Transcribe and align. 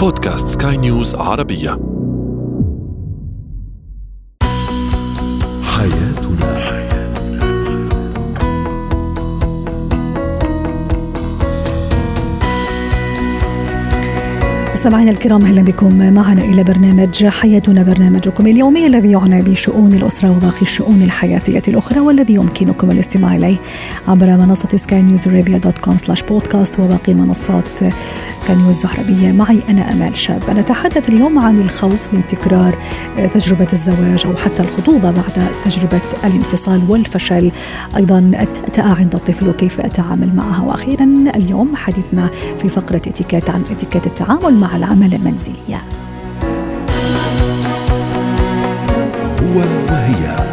بودكاست 0.00 0.62
سكاي 0.62 0.76
نيوز 0.76 1.14
عربية. 1.14 1.70
حياتنا 5.62 6.29
مستمعينا 14.80 15.10
الكرام 15.10 15.44
أهلا 15.44 15.62
بكم 15.62 16.14
معنا 16.14 16.42
إلى 16.42 16.64
برنامج 16.64 17.26
حياتنا 17.26 17.82
برنامجكم 17.82 18.46
اليومي 18.46 18.86
الذي 18.86 19.10
يعنى 19.10 19.42
بشؤون 19.42 19.92
الأسرة 19.92 20.30
وباقي 20.30 20.62
الشؤون 20.62 21.02
الحياتية 21.02 21.62
الأخرى 21.68 22.00
والذي 22.00 22.34
يمكنكم 22.34 22.90
الاستماع 22.90 23.36
إليه 23.36 23.58
عبر 24.08 24.26
منصة 24.26 24.68
سكاي 24.76 25.02
نيوز 25.02 25.28
ارابيا 25.28 25.58
dot 25.58 25.78
com 25.78 25.96
slash 25.96 26.22
podcast 26.22 26.80
وباقي 26.80 27.14
منصات 27.14 27.68
سكاي 27.68 28.56
نيوز 28.56 28.84
العربية. 28.84 29.32
معي 29.32 29.58
أنا 29.68 29.92
آمال 29.92 30.16
شاب. 30.16 30.50
نتحدث 30.50 31.10
اليوم 31.10 31.38
عن 31.38 31.58
الخوف 31.58 32.06
من 32.12 32.26
تكرار 32.26 32.78
تجربة 33.34 33.68
الزواج 33.72 34.26
أو 34.26 34.36
حتى 34.36 34.62
الخطوبة 34.62 35.10
بعد 35.10 35.48
تجربة 35.64 36.00
الانفصال 36.24 36.82
والفشل. 36.88 37.50
أيضا 37.96 38.30
عند 38.78 39.14
الطفل 39.14 39.48
وكيف 39.48 39.80
أتعامل 39.80 40.36
معها. 40.36 40.62
وأخيرا 40.62 41.04
اليوم 41.36 41.76
حديثنا 41.76 42.30
في 42.58 42.68
فقرة 42.68 43.02
إتيكيت 43.06 43.50
عن 43.50 43.62
إتيكيت 43.70 44.06
التعامل 44.06 44.54
مع 44.54 44.69
العمل 44.74 45.14
المنزلية. 45.14 45.84
هو 49.42 49.58
وهي. 49.90 50.49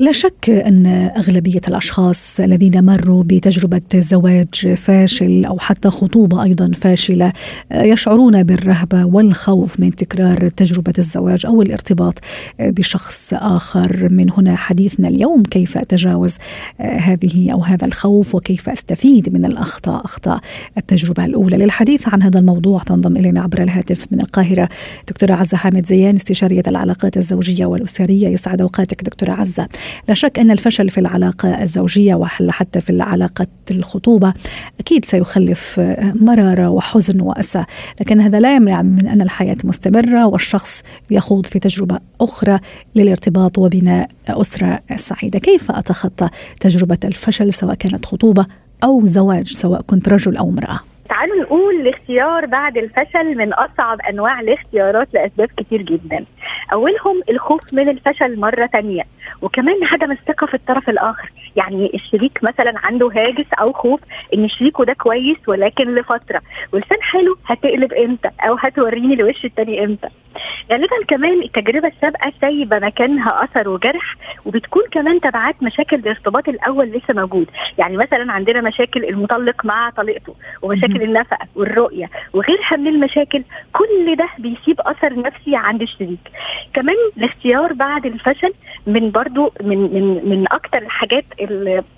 لا 0.00 0.12
شك 0.12 0.50
أن 0.50 0.86
أغلبية 1.16 1.60
الأشخاص 1.68 2.40
الذين 2.40 2.84
مروا 2.84 3.22
بتجربة 3.22 3.80
زواج 3.94 4.74
فاشل 4.76 5.44
أو 5.44 5.58
حتى 5.58 5.90
خطوبة 5.90 6.42
أيضا 6.42 6.70
فاشلة 6.80 7.32
يشعرون 7.72 8.42
بالرهبه 8.42 9.04
والخوف 9.04 9.80
من 9.80 9.90
تكرار 9.90 10.48
تجربة 10.48 10.92
الزواج 10.98 11.46
أو 11.46 11.62
الارتباط 11.62 12.18
بشخص 12.60 13.34
آخر. 13.34 14.08
من 14.10 14.30
هنا 14.30 14.56
حديثنا 14.56 15.08
اليوم 15.08 15.42
كيف 15.42 15.78
أتجاوز 15.78 16.34
هذه 16.80 17.52
أو 17.52 17.62
هذا 17.62 17.86
الخوف 17.86 18.34
وكيف 18.34 18.68
أستفيد 18.68 19.32
من 19.32 19.44
الأخطاء 19.44 20.04
أخطاء 20.04 20.40
التجربة 20.76 21.24
الأولى؟ 21.24 21.56
للحديث 21.56 22.08
عن 22.08 22.22
هذا 22.22 22.38
الموضوع 22.38 22.82
تنضم 22.82 23.16
إلينا 23.16 23.40
عبر 23.40 23.62
الهاتف 23.62 24.06
من 24.10 24.20
القاهرة 24.20 24.68
دكتورة 25.08 25.32
عزة 25.32 25.56
حامد 25.56 25.86
زيان 25.86 26.14
استشارية 26.14 26.62
العلاقات 26.68 27.16
الزوجية 27.16 27.66
والأسرية. 27.66 28.28
يسعد 28.28 28.60
أوقاتك 28.60 29.04
دكتورة 29.04 29.32
عزة. 29.32 29.68
لا 30.08 30.14
شك 30.14 30.38
أن 30.38 30.50
الفشل 30.50 30.90
في 30.90 30.98
العلاقة 30.98 31.62
الزوجية 31.62 32.14
وحتى 32.14 32.80
في 32.80 32.90
العلاقة 32.90 33.46
الخطوبة 33.70 34.34
أكيد 34.80 35.04
سيخلف 35.04 35.80
مرارة 35.98 36.68
وحزن 36.68 37.20
وأسى. 37.20 37.64
لكن 38.00 38.20
هذا 38.20 38.40
لا 38.40 38.56
يمنع 38.56 38.82
من 38.82 39.06
أن 39.08 39.22
الحياة 39.22 39.56
مستمرة 39.64 40.26
والشخص 40.26 40.82
يخوض 41.10 41.46
في 41.46 41.58
تجربة 41.58 41.98
أخرى 42.20 42.58
للارتباط 42.96 43.58
وبناء 43.58 44.08
أسرة 44.28 44.80
سعيدة. 44.96 45.38
كيف 45.38 45.70
أتخطى 45.70 46.28
تجربة 46.60 46.98
الفشل 47.04 47.52
سواء 47.52 47.74
كانت 47.74 48.06
خطوبة 48.06 48.46
أو 48.84 49.06
زواج 49.06 49.46
سواء 49.52 49.82
كنت 49.82 50.08
رجل 50.08 50.36
أو 50.36 50.48
امرأة؟ 50.48 50.80
تعالوا 51.08 51.42
نقول 51.42 51.74
الاختيار 51.74 52.46
بعد 52.46 52.76
الفشل 52.78 53.36
من 53.36 53.52
أصعب 53.52 54.00
أنواع 54.00 54.40
الاختيارات 54.40 55.08
لأسباب 55.14 55.48
كتير 55.56 55.82
جدا. 55.82 56.24
أولهم 56.72 57.22
الخوف 57.30 57.72
من 57.74 57.88
الفشل 57.88 58.40
مرة 58.40 58.66
تانية 58.66 59.02
وكمان 59.42 59.84
عدم 59.84 60.12
الثقة 60.12 60.46
في 60.46 60.54
الطرف 60.54 60.88
الآخر. 60.88 61.32
يعني 61.56 61.90
الشريك 61.94 62.38
مثلا 62.44 62.72
عنده 62.76 63.06
هاجس 63.16 63.46
أو 63.60 63.72
خوف 63.72 64.00
إن 64.34 64.48
شريكه 64.48 64.84
ده 64.84 64.92
كويس 64.92 65.36
ولكن 65.48 65.94
لفترة. 65.94 66.42
ولسان 66.72 67.02
حلو 67.02 67.36
هتقلب 67.46 67.92
إمتى؟ 67.92 68.30
أو 68.40 68.54
هتوريني 68.54 69.14
الوش 69.14 69.44
التاني 69.44 69.84
إمتى؟ 69.84 70.08
غالبا 70.72 70.96
كمان 71.08 71.42
التجربة 71.42 71.88
السابقة 71.88 72.32
سايبة 72.40 72.78
مكانها 72.78 73.44
أثر 73.44 73.68
وجرح 73.68 74.16
وبتكون 74.44 74.82
كمان 74.90 75.20
تبعات 75.20 75.62
مشاكل 75.62 75.96
الارتباط 75.96 76.48
الأول 76.48 76.86
لسه 76.86 77.14
موجود. 77.14 77.50
يعني 77.78 77.96
مثلا 77.96 78.32
عندنا 78.32 78.60
مشاكل 78.60 79.04
المطلق 79.04 79.64
مع 79.64 79.90
طليقته 79.90 80.34
ومشاكل 80.62 81.02
النفقه 81.02 81.46
والرؤية 81.54 82.10
وغيرها 82.32 82.76
من 82.76 82.86
المشاكل 82.86 83.42
كل 83.72 84.16
ده 84.16 84.28
بيسيب 84.38 84.80
أثر 84.80 85.20
نفسي 85.20 85.56
عند 85.56 85.82
الشريك. 85.82 86.18
كمان 86.74 86.96
الاختيار 87.16 87.72
بعد 87.72 88.06
الفشل 88.06 88.52
من 88.86 89.10
برضو 89.10 89.52
من 89.62 89.78
من 89.78 90.28
من 90.30 90.44
أكتر 90.52 90.78
الحاجات 90.78 91.24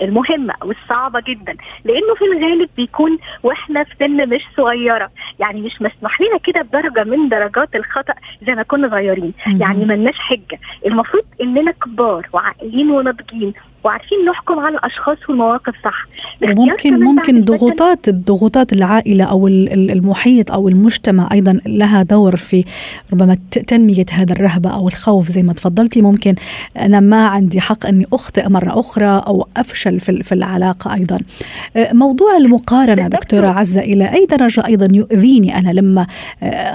المهمة 0.03 0.55
والصعبة 0.65 1.21
جدا 1.21 1.57
لأنه 1.85 2.15
في 2.19 2.25
الغالب 2.25 2.69
بيكون 2.77 3.19
وإحنا 3.43 3.85
في 3.85 3.95
سن 3.99 4.29
مش 4.29 4.43
صغيرة. 4.57 5.11
يعني 5.41 5.61
مش 5.61 5.83
مسموح 5.83 6.21
لنا 6.21 6.39
كده 6.39 6.63
بدرجة 6.63 7.05
من 7.05 7.29
درجات 7.29 7.77
الخطأ 7.77 8.15
زي 8.47 8.55
ما 8.55 8.63
كنا 8.63 8.89
صغيرين. 8.89 9.33
يعني 9.47 9.85
ملناش 9.85 10.19
حجة. 10.19 10.59
المفروض 10.87 11.25
إننا 11.43 11.71
كبار 11.71 12.29
وعاقلين 12.33 12.91
وناضجين. 12.91 13.53
وعارفين 13.85 14.19
نحكم 14.31 14.59
على 14.59 14.75
الأشخاص 14.79 15.19
والمواقف 15.29 15.75
صح. 15.85 16.07
وممكن 16.43 17.01
ممكن 17.05 17.45
ضغوطات 17.45 18.11
ضغوطات 18.11 18.73
العائلة 18.73 19.25
أو 19.25 19.49
المحيط 19.49 20.53
أو 20.53 20.69
المجتمع 20.69 21.29
أيضا 21.33 21.61
لها 21.67 22.03
دور 22.03 22.37
في 22.37 22.65
ربما 23.13 23.37
تنمية 23.67 24.07
هذا 24.13 24.33
الرهبة 24.33 24.71
أو 24.71 24.89
الخوف 24.89 25.31
زي 25.31 25.43
ما 25.43 25.53
تفضلتي. 25.53 26.03
ممكن 26.03 26.35
أنا 26.79 27.01
ما 27.01 27.27
عندي 27.27 27.61
حق 27.61 27.87
أني 27.87 28.07
أخطئ 28.13 28.49
مرة 28.49 28.81
أخرى 28.81 29.23
أو 29.27 29.49
أفشل 29.57 30.01
في 30.01 30.23
في 30.23 30.33
العلاقة 30.33 30.95
أيضا. 30.95 31.19
موضوع 31.77 32.37
المقارنة 32.37 33.09
دكتورة 33.09 33.49
عزة 33.49 33.81
إلى 33.81 34.13
أي 34.15 34.27
درجة 34.27 34.67
أيضا 34.67 34.97
يؤذيني 34.97 35.59
أنا 35.59 35.71
لما 35.71 36.07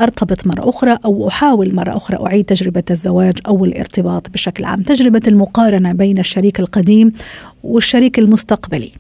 أرتبط 0.02 0.48
مرة 0.48 0.70
أخرى 0.70 0.98
أو 1.06 1.28
أحاول 1.28 1.76
مرة 1.76 1.98
أخرى 1.98 2.26
أعيد 2.26 2.46
تجربة 2.46 2.84
الزواج 2.92 3.34
أو 3.48 3.66
الارتباط 3.66 4.30
بشكل 4.30 4.66
عام؟ 4.66 4.82
تجربة 4.82 5.22
المقارنة 5.28 5.94
بين 5.94 6.20
الشريك 6.20 6.60
القديم 6.60 6.95
القديم 6.96 7.12
والشريك 7.64 8.20
المستقبلي. 8.20 8.92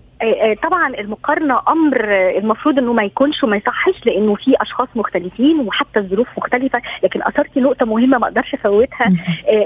طبعا 0.63 0.87
المقارنة 0.99 1.59
أمر 1.67 2.05
المفروض 2.37 2.77
إنه 2.79 2.93
ما 2.93 3.03
يكونش 3.03 3.43
وما 3.43 3.57
يصحش 3.57 4.05
لأنه 4.05 4.35
في 4.35 4.53
أشخاص 4.61 4.87
مختلفين 4.95 5.59
وحتى 5.59 5.99
الظروف 5.99 6.27
مختلفة 6.37 6.81
لكن 7.03 7.19
اثرتي 7.23 7.59
نقطة 7.59 7.85
مهمة 7.85 8.17
ما 8.17 8.27
أقدرش 8.27 8.53
أفوتها 8.53 9.07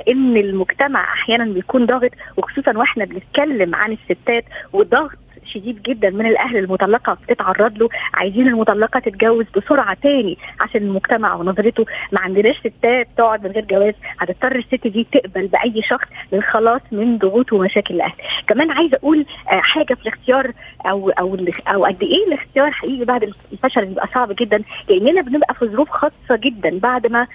إن 0.07 0.38
المجتمع 0.38 1.13
أحيانا 1.13 1.45
بيكون 1.45 1.85
ضاغط 1.85 2.12
وخصوصا 2.38 2.78
وإحنا 2.78 3.06
بنتكلم 3.06 3.75
عن 3.75 3.91
الستات 3.91 4.46
وضغط 4.73 5.17
شديد 5.53 5.81
جدا 5.81 6.09
من 6.09 6.25
الأهل 6.25 6.57
المطلقة 6.57 7.13
بتتعرض 7.13 7.77
له 7.77 7.89
عايزين 8.13 8.47
المطلقة 8.47 8.99
تتجوز 8.99 9.45
بسرعة 9.57 9.97
تاني 10.03 10.37
عشان 10.59 10.81
المجتمع 10.81 11.35
ونظرته 11.35 11.85
ما 12.11 12.19
عندناش 12.19 12.57
ستات 12.59 13.07
تقعد 13.17 13.43
من 13.43 13.51
غير 13.51 13.65
جواز 13.65 13.93
هتضطر 14.19 14.55
الست 14.55 14.87
دي 14.87 15.07
تقبل 15.11 15.47
بأي 15.47 15.81
شخص 15.81 16.07
للخلاص 16.31 16.81
من 16.91 17.17
ضغوط 17.17 17.53
ومشاكل 17.53 17.93
الأهل. 17.95 18.13
كمان 18.47 18.71
عايزة 18.71 18.97
أقول 18.97 19.25
حاجة 19.47 19.93
في 19.93 20.01
الاختيار 20.01 20.51
أو 20.85 21.09
أو 21.09 21.37
أو 21.67 21.85
قد 21.85 22.03
إيه 22.03 22.27
الاختيار 22.27 22.71
حقيقي 22.71 23.05
بعد 23.05 23.33
الفشل 23.53 23.85
بيبقى 23.85 24.07
صعب 24.13 24.31
جدا 24.39 24.61
لأننا 24.89 25.21
بنبقى 25.21 25.53
في 25.53 25.66
ظروف 25.66 25.89
خاصة 25.89 26.35
جدا 26.35 26.79
بعد 26.79 27.11
ما 27.11 27.27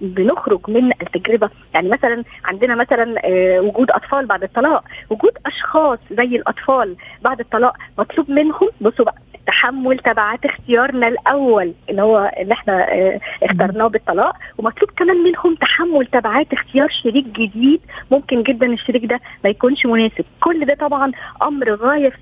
بنخرج 0.00 0.60
من 0.68 0.90
التجربة. 1.02 1.50
يعني 1.74 1.88
مثلا 1.88 2.24
عندنا 2.44 2.74
مثلا 2.74 3.14
وجود 3.60 3.90
أطفال 3.90 4.26
بعد 4.26 4.42
الطلاق 4.42 4.84
وجود 5.10 5.32
أشخاص 5.46 5.98
زي 6.10 6.24
الأطفال 6.36 6.96
بعد 7.22 7.40
الطلاق 7.40 7.59
مطلوب 7.98 8.30
منهم. 8.30 8.68
بصوا 8.80 9.04
بقى 9.04 9.14
تحمل 9.54 9.98
تبعات 9.98 10.44
اختيارنا 10.44 11.08
الأول 11.08 11.72
اللي 11.90 12.02
هو 12.02 12.32
اللي 12.38 12.52
إحنا 12.54 12.92
آه 12.92 13.20
اخترناه 13.42 13.86
بالطلاق. 13.86 14.36
ومطلوب 14.58 14.90
كمان 14.96 15.16
منهم 15.16 15.54
تحمل 15.54 16.06
تبعات 16.06 16.52
اختيار 16.52 16.88
شريك 17.02 17.26
جديد. 17.26 17.80
ممكن 18.10 18.42
جدا 18.42 18.66
الشريك 18.66 19.04
ده 19.04 19.18
ما 19.44 19.50
يكونش 19.50 19.86
مناسب. 19.86 20.24
كل 20.40 20.64
ده 20.64 20.74
طبعا 20.74 21.12
أمر 21.42 21.74
غاية 21.74 22.12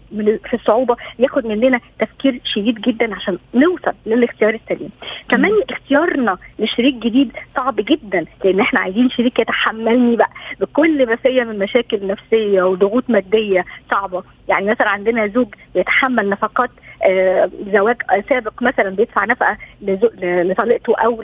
في 0.44 0.54
الصعوبه 0.54 0.96
ياخد 1.18 1.46
مننا 1.46 1.80
تفكير 1.98 2.40
شديد 2.44 2.80
جدا 2.80 3.14
عشان 3.14 3.38
نوصل 3.54 3.92
للاختيار 4.06 4.54
السليم. 4.54 4.90
كمان 5.28 5.52
اختيارنا 5.70 6.38
لشريك 6.58 6.94
جديد 6.94 7.32
صعب 7.56 7.76
جدا 7.76 8.24
لأن 8.44 8.60
إحنا 8.60 8.80
عايزين 8.80 9.10
شريك 9.10 9.38
يتحملني 9.38 10.16
بقى 10.16 10.30
بكل 10.60 11.06
ما 11.06 11.16
فيا 11.16 11.44
من 11.44 11.58
مشاكل 11.58 12.06
نفسيه 12.06 12.62
وضغوط 12.62 13.04
مادية 13.10 13.64
صعبة. 13.90 14.22
يعني 14.48 14.70
مثلا 14.70 14.88
عندنا 14.88 15.26
زوج 15.26 15.48
يتحمل 15.74 16.28
نفقات 16.30 16.70
آه 16.70 16.87
زواج 17.72 17.96
سابق 18.28 18.62
مثلا 18.62 18.90
بيدفع 18.90 19.24
نفقة 19.24 19.56
لطليقته 19.82 20.96
أو 20.96 21.22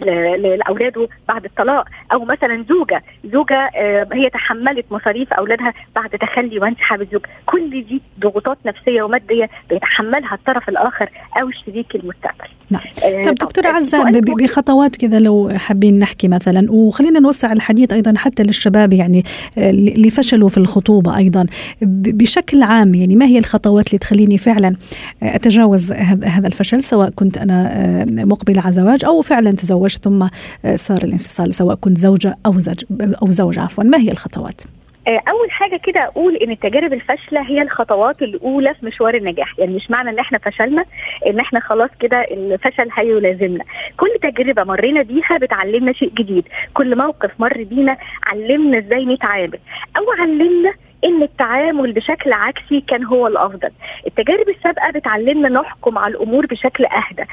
لأولاده 0.00 1.08
بعد 1.28 1.44
الطلاق. 1.44 1.84
أو 2.12 2.24
مثلا 2.24 2.64
زوجة. 2.68 3.02
زوجة 3.32 3.70
آه، 3.76 4.06
هي 4.12 4.30
تحملت 4.30 4.84
مصاريف 4.90 5.32
أولادها 5.32 5.72
بعد 5.96 6.10
تخلي 6.10 6.58
وانسحاب 6.58 7.02
الزوج 7.02 7.20
كل 7.46 7.70
دي 7.70 8.02
ضغوطات 8.20 8.58
نفسية 8.66 9.02
ومادية 9.02 9.50
بيتحملها 9.70 10.34
الطرف 10.34 10.68
الآخر 10.68 11.10
أو 11.40 11.48
الشريك 11.48 11.94
المستقبل. 11.94 12.48
نعم. 12.70 12.82
آه، 13.04 13.22
طب 13.22 13.34
دكتورة 13.34 13.68
عزة 13.68 14.10
بخطوات 14.20 14.96
كذا 14.96 15.18
لو 15.18 15.50
حابين 15.56 15.98
نحكي 15.98 16.28
مثلا. 16.28 16.72
وخلينا 16.72 17.20
نوسع 17.20 17.52
الحديث 17.52 17.92
أيضا 17.92 18.14
حتى 18.16 18.42
للشباب 18.42 18.92
يعني 18.92 19.22
آه، 19.58 19.70
اللي 19.70 20.10
فشلوا 20.10 20.48
في 20.48 20.58
الخطوبة 20.58 21.16
أيضا. 21.16 21.46
بشكل 21.82 22.62
عام 22.62 22.94
يعني 22.94 23.16
ما 23.16 23.26
هي 23.26 23.38
الخطوات 23.38 23.86
اللي 23.86 23.98
تخليني 23.98 24.38
فعلا 24.38 24.76
أتجاوز 25.22 25.92
هذا 26.24 26.46
الفشل؟ 26.46 26.82
سواء 26.82 27.10
كنت 27.10 27.38
أنا 27.38 27.80
مقبلة 28.10 28.60
على 28.60 28.72
زواج 28.72 29.04
أو 29.04 29.20
فعلا 29.22 29.52
تزوجت 29.52 29.89
ثم 29.96 30.28
صار 30.74 30.98
الانفصال 31.04 31.54
سواء 31.54 31.74
كنت 31.74 31.98
زوجة 31.98 32.36
أو 32.46 32.52
زوج 32.52 32.84
أو 33.22 33.30
زوج 33.30 33.58
عفوا. 33.58 33.84
ما 33.84 33.98
هي 33.98 34.10
الخطوات؟ 34.10 34.62
آه، 35.08 35.22
أول 35.28 35.50
حاجة 35.50 35.80
كده 35.84 36.04
أقول 36.04 36.36
إن 36.36 36.50
التجارب 36.50 36.92
الفاشلة 36.92 37.42
هي 37.42 37.62
الخطوات 37.62 38.22
الأولى 38.22 38.74
في 38.74 38.86
مشوار 38.86 39.14
النجاح. 39.14 39.58
يعني 39.58 39.74
مش 39.74 39.90
معنى 39.90 40.10
إن 40.10 40.18
إحنا 40.18 40.38
فشلنا 40.38 40.84
إن 41.26 41.40
إحنا 41.40 41.60
خلاص 41.60 41.90
كده 42.00 42.20
الفشل 42.30 42.88
هيلازمنا. 42.94 43.64
كل 43.96 44.08
تجربة 44.22 44.64
مرينا 44.64 45.02
بيها 45.02 45.38
بتعلمنا 45.40 45.92
شيء 45.92 46.12
جديد. 46.14 46.44
كل 46.74 46.98
موقف 46.98 47.30
مر 47.38 47.62
بينا 47.62 47.96
علمنا 48.26 48.78
إزاي 48.78 49.04
نتعامل. 49.04 49.58
أو 49.96 50.02
علمنا 50.18 50.72
إن 51.04 51.22
التعامل 51.22 51.92
بشكل 51.92 52.32
عكسي 52.32 52.80
كان 52.80 53.04
هو 53.04 53.26
الأفضل. 53.26 53.70
التجارب 54.06 54.48
السابقة 54.48 54.90
بتعلمنا 54.90 55.48
نحكم 55.48 55.98
على 55.98 56.14
الأمور 56.14 56.46
بشكل 56.46 56.84
أهدى. 56.84 57.24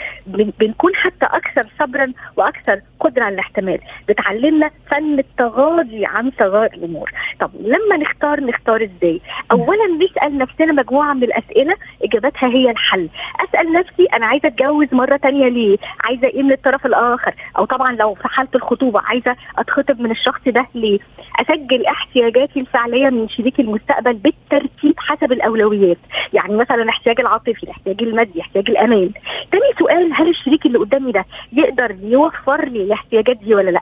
بنكون 0.59 0.95
حتى 0.95 1.25
أكثر 1.25 1.63
صبرا 1.79 2.13
وأكثر 2.35 2.81
قدرة 2.99 3.23
على 3.23 3.33
الاحتمال. 3.33 3.79
بتعلمنا 4.09 4.71
فن 4.91 5.19
التغاضي 5.19 6.05
عن 6.05 6.31
صغار 6.39 6.69
الأمور. 6.73 7.11
طب 7.39 7.51
لما 7.61 7.97
نختار 7.97 8.39
نختار 8.41 8.83
إزاي؟ 8.83 9.21
اولا 9.51 9.85
نسأل 10.05 10.37
نفسنا 10.37 10.73
مجموعة 10.73 11.13
من 11.13 11.23
الأسئلة 11.23 11.75
اجابتها 12.03 12.49
هي 12.49 12.71
الحل. 12.71 13.09
أسأل 13.49 13.73
نفسي 13.73 14.05
أنا 14.13 14.25
عايزة 14.25 14.47
أتجوز 14.47 14.87
مرة 14.91 15.17
تانية 15.17 15.47
ليه؟ 15.47 15.77
عايزة 16.03 16.27
إيه 16.27 16.43
من 16.43 16.51
الطرف 16.51 16.85
الآخر؟ 16.85 17.33
أو 17.57 17.65
طبعا 17.65 17.91
لو 17.91 18.13
في 18.13 18.27
حاله 18.27 18.49
الخطوبة 18.55 19.01
عايزة 19.05 19.35
أتخطب 19.57 20.01
من 20.01 20.11
الشخص 20.11 20.41
ده 20.47 20.67
ليه؟ 20.75 20.99
أسجل 21.39 21.85
احتياجاتي 21.85 22.59
الفعلية 22.59 23.09
من 23.09 23.29
شريك 23.29 23.56
المستقبل 23.59 24.13
بالترتيب 24.13 24.93
حسب 24.97 25.31
الأولويات. 25.31 25.97
يعني 26.33 26.55
مثلا 26.55 26.83
الاحتياج 26.83 27.19
العاطفي 27.19 27.63
الاحتياج 27.63 28.03
المادي 28.03 28.41
احتياج 28.41 28.69
الأمان. 28.69 29.11
تاني 29.51 29.63
سؤال 29.79 30.13
هل 30.13 30.29
الشريك 30.29 30.65
اللي 30.65 30.77
قدامي 30.77 31.11
ده 31.11 31.25
يقدر 31.53 31.95
يوفر 32.01 32.65
لي 32.65 32.81
الاحتياجات 32.83 33.37
دي 33.37 33.55
ولا 33.55 33.69
لأ؟ 33.71 33.81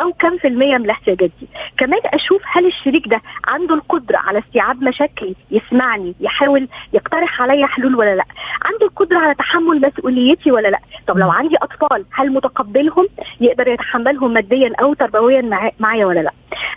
أو 0.00 0.12
كم 0.12 0.38
في 0.38 0.48
المية 0.48 0.76
من 0.78 0.84
الاحتياجات 0.84 1.30
دي. 1.40 1.48
كمان 1.78 2.00
أشوف 2.04 2.42
هل 2.52 2.66
الشريك 2.66 3.08
ده 3.08 3.20
عنده 3.46 3.74
القدرة 3.74 4.16
على 4.18 4.38
استيعاب 4.38 4.82
مشاكلي 4.82 5.34
يسمعني 5.50 6.14
يحاول 6.20 6.68
يقترح 6.92 7.42
عليا 7.42 7.66
حلول 7.66 7.94
ولا 7.94 8.14
لأ. 8.14 8.24
عنده 8.64 8.86
القدرة 8.86 9.18
على 9.18 9.34
تحمل 9.34 9.80
مسؤوليتي 9.80 10.52
ولا 10.52 10.68
لأ. 10.68 10.80
طب 11.06 11.18
لو 11.18 11.30
عندي 11.30 11.56
أطفال 11.56 12.04
هل 12.12 12.32
متقبلهم؟ 12.32 13.06
يقدر 13.40 13.68
يتحملهم 13.68 14.32
ماديا 14.32 14.72
أو 14.80 14.94
تربويا 14.94 15.70
معايا 15.80 16.06
ولا 16.06 16.20
لأ. 16.20 16.32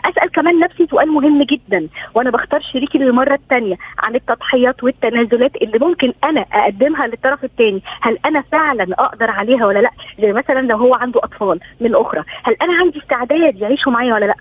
أسأل 0.06 0.32
كمان 0.32 0.60
نفسي 0.60 0.88
سؤال 0.88 1.12
مهم 1.12 1.44
جدا 1.44 1.88
وأنا 2.14 2.30
بختار 2.30 2.62
شريكي 2.62 2.98
للمرة 2.98 3.34
الثانية 3.34 3.76
عن 4.00 4.16
التضحيات 4.16 4.84
والتنازلات 4.84 5.56
اللي 5.56 5.80
ممكن 5.80 6.14
أنا 6.24 6.46
أقدمها 6.54 7.08
للطرف 7.08 7.44
الثاني 7.44 7.82
هل 8.02 8.18
أنا 8.26 8.42
فعلا 8.42 8.88
أقدر 8.94 9.32
عليها 9.32 9.66
ولا 9.66 9.80
لأ؟ 9.80 9.92
زي 10.22 10.34
مثلا 10.34 10.60
لو 10.60 10.78
هو 10.78 10.94
عنده 10.96 11.20
أطفال 11.24 11.60
من 11.82 11.96
أخرى. 11.96 12.24
هل 12.44 12.56
أنا 12.62 12.74
عندي 12.74 13.00
استعداد 13.14 13.56
يعيشوا 13.62 13.92
معايا 13.92 14.14
ولا 14.14 14.26
لا؟ 14.26 14.36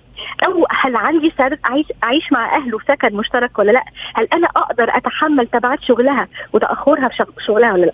أو 0.46 0.66
هل 0.70 0.96
عندي 0.96 1.28
استعداد 1.28 1.58
اعيش 1.64 1.86
أعيش 2.04 2.32
مع 2.32 2.56
أهله 2.56 2.78
في 2.78 2.84
سكن 2.88 3.16
مشترك 3.16 3.58
ولا 3.58 3.72
لا؟ 3.72 3.84
هل 4.14 4.28
أنا 4.32 4.48
أقدر 4.56 4.96
أتحمل 4.96 5.46
تبعات 5.46 5.82
شغلها 5.82 6.28
وتأخرها 6.52 7.08
في 7.08 7.24
شغلها 7.46 7.72
ولا 7.72 7.86
لا؟ 7.86 7.92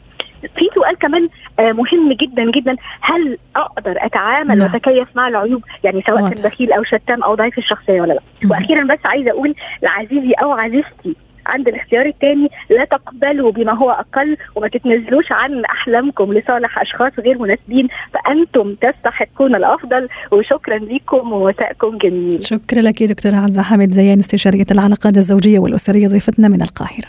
في 0.57 0.69
سؤال 0.75 0.99
كمان 0.99 1.29
آه، 1.59 1.73
مهم 1.73 2.13
جدا 2.13 2.51
جدا. 2.51 2.77
هل 3.01 3.39
أقدر 3.57 3.95
أتعامل 3.97 4.59
نعم. 4.59 4.73
وأتكيف 4.73 5.09
مع 5.15 5.29
العيوب؟ 5.29 5.65
يعني 5.85 6.03
سواء 6.07 6.31
كان 6.31 6.51
بخيل 6.51 6.73
أو 6.73 6.85
شتام 6.85 7.23
أو 7.23 7.35
ضعيف 7.35 7.59
الشخصية 7.59 8.01
ولا 8.01 8.13
لا؟ 8.13 8.21
وأخيرا 8.51 8.85
بس 8.85 8.99
عايزة 9.05 9.31
أقول 9.31 9.55
لعزيزي 9.83 10.33
أو 10.33 10.53
عزيزتي 10.53 11.17
عند 11.49 11.69
الاختيار 11.69 12.07
الثاني 12.07 12.49
لا 12.71 12.85
تقبلوا 12.85 13.53
بما 13.53 13.73
هو 13.73 13.91
أقل 13.91 14.37
وما 14.55 14.69
تتنازلوش 14.69 15.33
عن 15.33 15.65
أحلامكم 15.65 16.33
لصالح 16.33 16.79
أشخاص 16.79 17.13
غير 17.19 17.39
مناسبين 17.39 17.89
فأنتم 18.15 18.75
تستحقون 18.75 19.55
الأفضل 19.55 20.09
وشكرا 20.33 20.79
لكم 20.79 21.33
ومساءكم 21.33 21.99
جميل. 21.99 22.45
شكرا 22.45 22.81
لك 22.81 23.03
دكتوره 23.03 23.37
عزة 23.37 23.63
حامد 23.63 23.91
زيان 23.91 24.19
استشارية 24.19 24.67
العلاقات 24.71 25.17
الزوجية 25.17 25.59
والأسرية 25.59 26.09
ضيفتنا 26.09 26.49
من 26.49 26.63
القاهرة. 26.63 27.09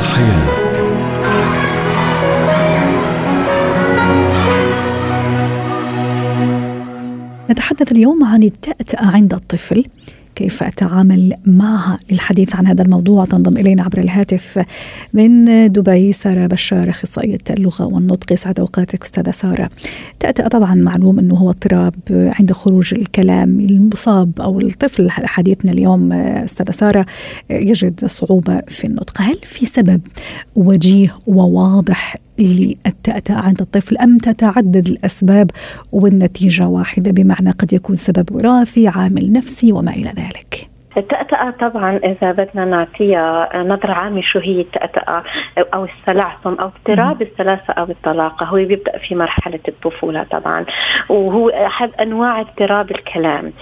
الحياة 0.00 0.60
نتحدث 7.50 7.92
اليوم 7.92 8.24
عن 8.24 8.42
التأتأة 8.42 9.06
عند 9.06 9.34
الطفل 9.34 9.84
كيف 10.34 10.62
أتعامل 10.62 11.34
معها 11.46 11.98
للحديث 12.10 12.56
عن 12.56 12.66
هذا 12.66 12.82
الموضوع؟ 12.82 13.24
تنضم 13.24 13.56
إلينا 13.56 13.82
عبر 13.82 13.98
الهاتف 13.98 14.64
من 15.14 15.44
دبي 15.72 16.12
سارة 16.12 16.46
بشار 16.46 16.88
أخصائية 16.90 17.38
اللغة 17.50 17.84
والنطق. 17.84 18.32
يسعد 18.32 18.60
أوقاتك 18.60 19.02
أستاذة 19.02 19.30
سارة. 19.30 19.70
تأتأ 20.20 20.48
طبعا 20.48 20.74
معلوم 20.74 21.18
أنه 21.18 21.34
هو 21.34 21.50
اضطراب 21.50 21.94
عند 22.10 22.52
خروج 22.52 22.94
الكلام 22.94 23.60
المصاب 23.60 24.40
أو 24.40 24.60
الطفل 24.60 25.10
حديثنا 25.10 25.72
اليوم 25.72 26.12
أستاذة 26.12 26.70
سارة 26.70 27.06
يجد 27.50 28.04
صعوبة 28.04 28.60
في 28.68 28.86
النطق. 28.86 29.20
هل 29.22 29.38
في 29.42 29.66
سبب 29.66 30.00
وجيه 30.56 31.16
وواضح 31.26 32.16
للتأتأة 32.44 33.34
عند 33.34 33.60
الطفل 33.60 33.96
أم 33.96 34.18
تتعدد 34.18 34.88
الأسباب 34.88 35.50
والنتيجة 35.92 36.66
واحدة 36.66 37.10
بمعنى 37.10 37.50
قد 37.50 37.72
يكون 37.72 37.96
سبب 37.96 38.32
وراثي 38.32 38.88
عامل 38.88 39.32
نفسي 39.32 39.72
وما 39.72 39.90
إلى 39.90 40.12
ذلك. 40.16 40.69
التأتأة 40.96 41.50
طبعا 41.50 41.96
إذا 41.96 42.32
بدنا 42.32 42.64
نعطيها 42.64 43.50
نظرة 43.62 43.92
عامة 43.92 44.20
شو 44.20 44.38
هي 44.38 44.60
التأتأة 44.60 45.22
أو 45.74 45.84
السلعثم 45.84 46.54
أو 46.54 46.70
اضطراب 46.76 47.22
الثلاثة 47.22 47.72
أو 47.72 47.84
الطلاقة. 47.84 48.46
هو 48.46 48.56
بيبدأ 48.56 48.98
في 48.98 49.14
مرحلة 49.14 49.60
الطفولة 49.68 50.22
طبعا. 50.22 50.64
وهو 51.08 51.48
أحد 51.48 51.90
أنواع 52.00 52.40
اضطراب 52.40 52.90
الكلام. 52.90 53.52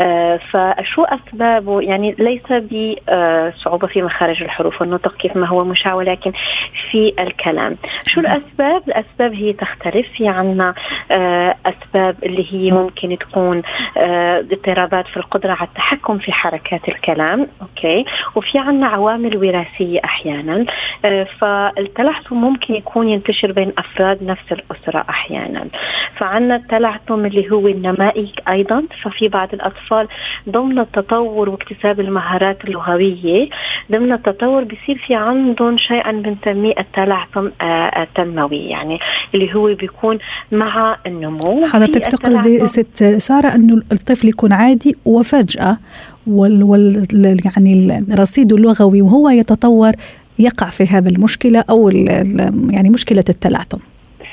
آه 0.00 0.36
فشو 0.36 1.04
أسبابه؟ 1.04 1.80
يعني 1.80 2.16
ليس 2.18 2.52
بصعوبة 2.52 3.86
في 3.86 4.02
مخارج 4.02 4.42
الحروف 4.42 4.80
والنطق 4.80 5.16
كيف 5.16 5.36
ما 5.36 5.46
هو 5.46 5.64
مشاع 5.64 5.94
ولكن 5.94 6.32
في 6.90 7.14
الكلام. 7.18 7.76
شو 8.06 8.20
الأسباب؟ 8.20 8.82
الأسباب 8.88 9.34
هي 9.34 9.52
تختلف. 9.52 10.06
في 10.16 10.28
عنا 10.28 10.74
آه 11.10 11.54
أسباب 11.66 12.16
اللي 12.22 12.46
هي 12.52 12.70
ممكن 12.70 13.18
تكون 13.18 13.62
آه 13.96 14.38
اضطرابات 14.40 15.06
في 15.06 15.16
القدرة 15.16 15.52
على 15.52 15.68
التحكم 15.68 16.18
في 16.18 16.32
حركات 16.74 16.88
الكلام 16.88 17.46
أوكي. 17.62 18.04
وفي 18.36 18.58
عنا 18.58 18.86
عوامل 18.86 19.36
وراثية 19.36 20.00
أحيانا. 20.04 20.64
آه، 21.04 21.26
فالتلعثم 21.40 22.36
ممكن 22.36 22.74
يكون 22.74 23.08
ينتشر 23.08 23.52
بين 23.52 23.72
أفراد 23.78 24.22
نفس 24.22 24.52
الأسرة 24.52 25.04
أحيانا. 25.08 25.66
فعنا 26.16 26.56
التلعثم 26.56 27.26
اللي 27.26 27.50
هو 27.52 27.68
النمائي 27.68 28.32
أيضا. 28.48 28.82
ففي 29.02 29.28
بعض 29.28 29.48
الأطفال 29.54 30.08
ضمن 30.48 30.78
التطور 30.78 31.48
واكتساب 31.48 32.00
المهارات 32.00 32.64
اللغوية 32.64 33.48
ضمن 33.92 34.12
التطور 34.12 34.64
بيصير 34.64 34.98
في 35.06 35.14
عندهم 35.14 35.78
شيئا 35.78 36.12
بنسميه 36.12 36.74
التلعثم 36.78 37.48
آه، 37.60 38.02
التنموي. 38.02 38.64
يعني 38.68 38.98
اللي 39.34 39.54
هو 39.54 39.74
بيكون 39.74 40.18
مع 40.52 40.96
النمو. 41.06 41.66
حضرتك 41.66 42.04
تقصدي 42.04 42.66
ست 42.66 43.04
سارة 43.04 43.54
إنه 43.54 43.82
الطفل 43.92 44.28
يكون 44.28 44.52
عادي 44.52 44.96
وفجأة 45.04 45.78
وال, 46.26 46.62
وال 46.62 47.40
يعني 47.44 47.98
الرصيد 48.12 48.52
اللغوي 48.52 49.02
وهو 49.02 49.30
يتطور 49.30 49.92
يقع 50.38 50.70
في 50.70 50.84
هذا 50.84 51.08
المشكلة 51.08 51.64
أو 51.70 51.88
يعني 52.70 52.90
مشكلة 52.90 53.24
التلعثم 53.28 53.78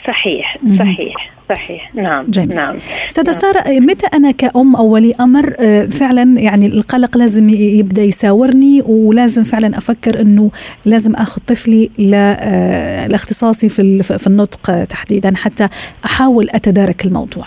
صحيح 0.08 0.58
صحيح 0.80 1.32
صحيح. 1.50 1.96
نعم 1.96 2.26
جميل. 2.28 2.56
نعم. 2.56 2.78
أستاذة 3.08 3.32
نعم. 3.32 3.40
سارة 3.40 3.80
متى 3.80 4.08
أنا 4.14 4.32
كأم 4.32 4.76
أو 4.76 4.86
ولي 4.88 5.16
أمر 5.20 5.54
آه، 5.60 5.86
فعلا 5.86 6.40
يعني 6.40 6.66
القلق 6.66 7.18
لازم 7.18 7.50
يبدأ 7.50 8.02
يساورني 8.02 8.82
ولازم 8.82 9.44
فعلا 9.44 9.78
أفكر 9.78 10.22
أنه 10.22 10.52
لازم 10.86 11.16
أخذ 11.16 11.42
طفلي 11.48 11.90
آه، 12.14 13.08
لاختصاصي 13.08 13.70
في 13.70 14.04
في 14.04 14.28
النطق 14.28 14.84
تحديدا 14.84 15.34
حتى 15.36 15.68
أحاول 16.06 16.48
أتدارك 16.50 17.06
الموضوع. 17.06 17.46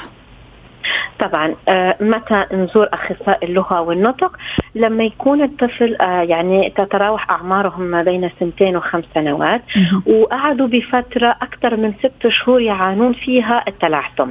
طبعا 1.20 1.54
آه 1.68 1.96
متى 2.00 2.46
نزور 2.52 2.88
أخصائي 2.92 3.48
اللغة 3.48 3.80
والنطق؟ 3.80 4.36
لما 4.74 5.04
يكون 5.04 5.42
الطفل 5.42 5.96
آه 6.00 6.22
يعني 6.22 6.70
تتراوح 6.70 7.30
أعمارهم 7.30 7.82
ما 7.82 8.02
بين 8.02 8.30
سنتين 8.40 8.76
وخمس 8.76 9.04
سنوات 9.14 9.62
وقعدوا 10.06 10.66
بفترة 10.66 11.36
أكثر 11.42 11.76
من 11.76 11.92
ست 11.98 12.28
شهور 12.28 12.60
يعانون 12.60 13.12
فيها 13.12 13.64
التلعثم 13.68 14.30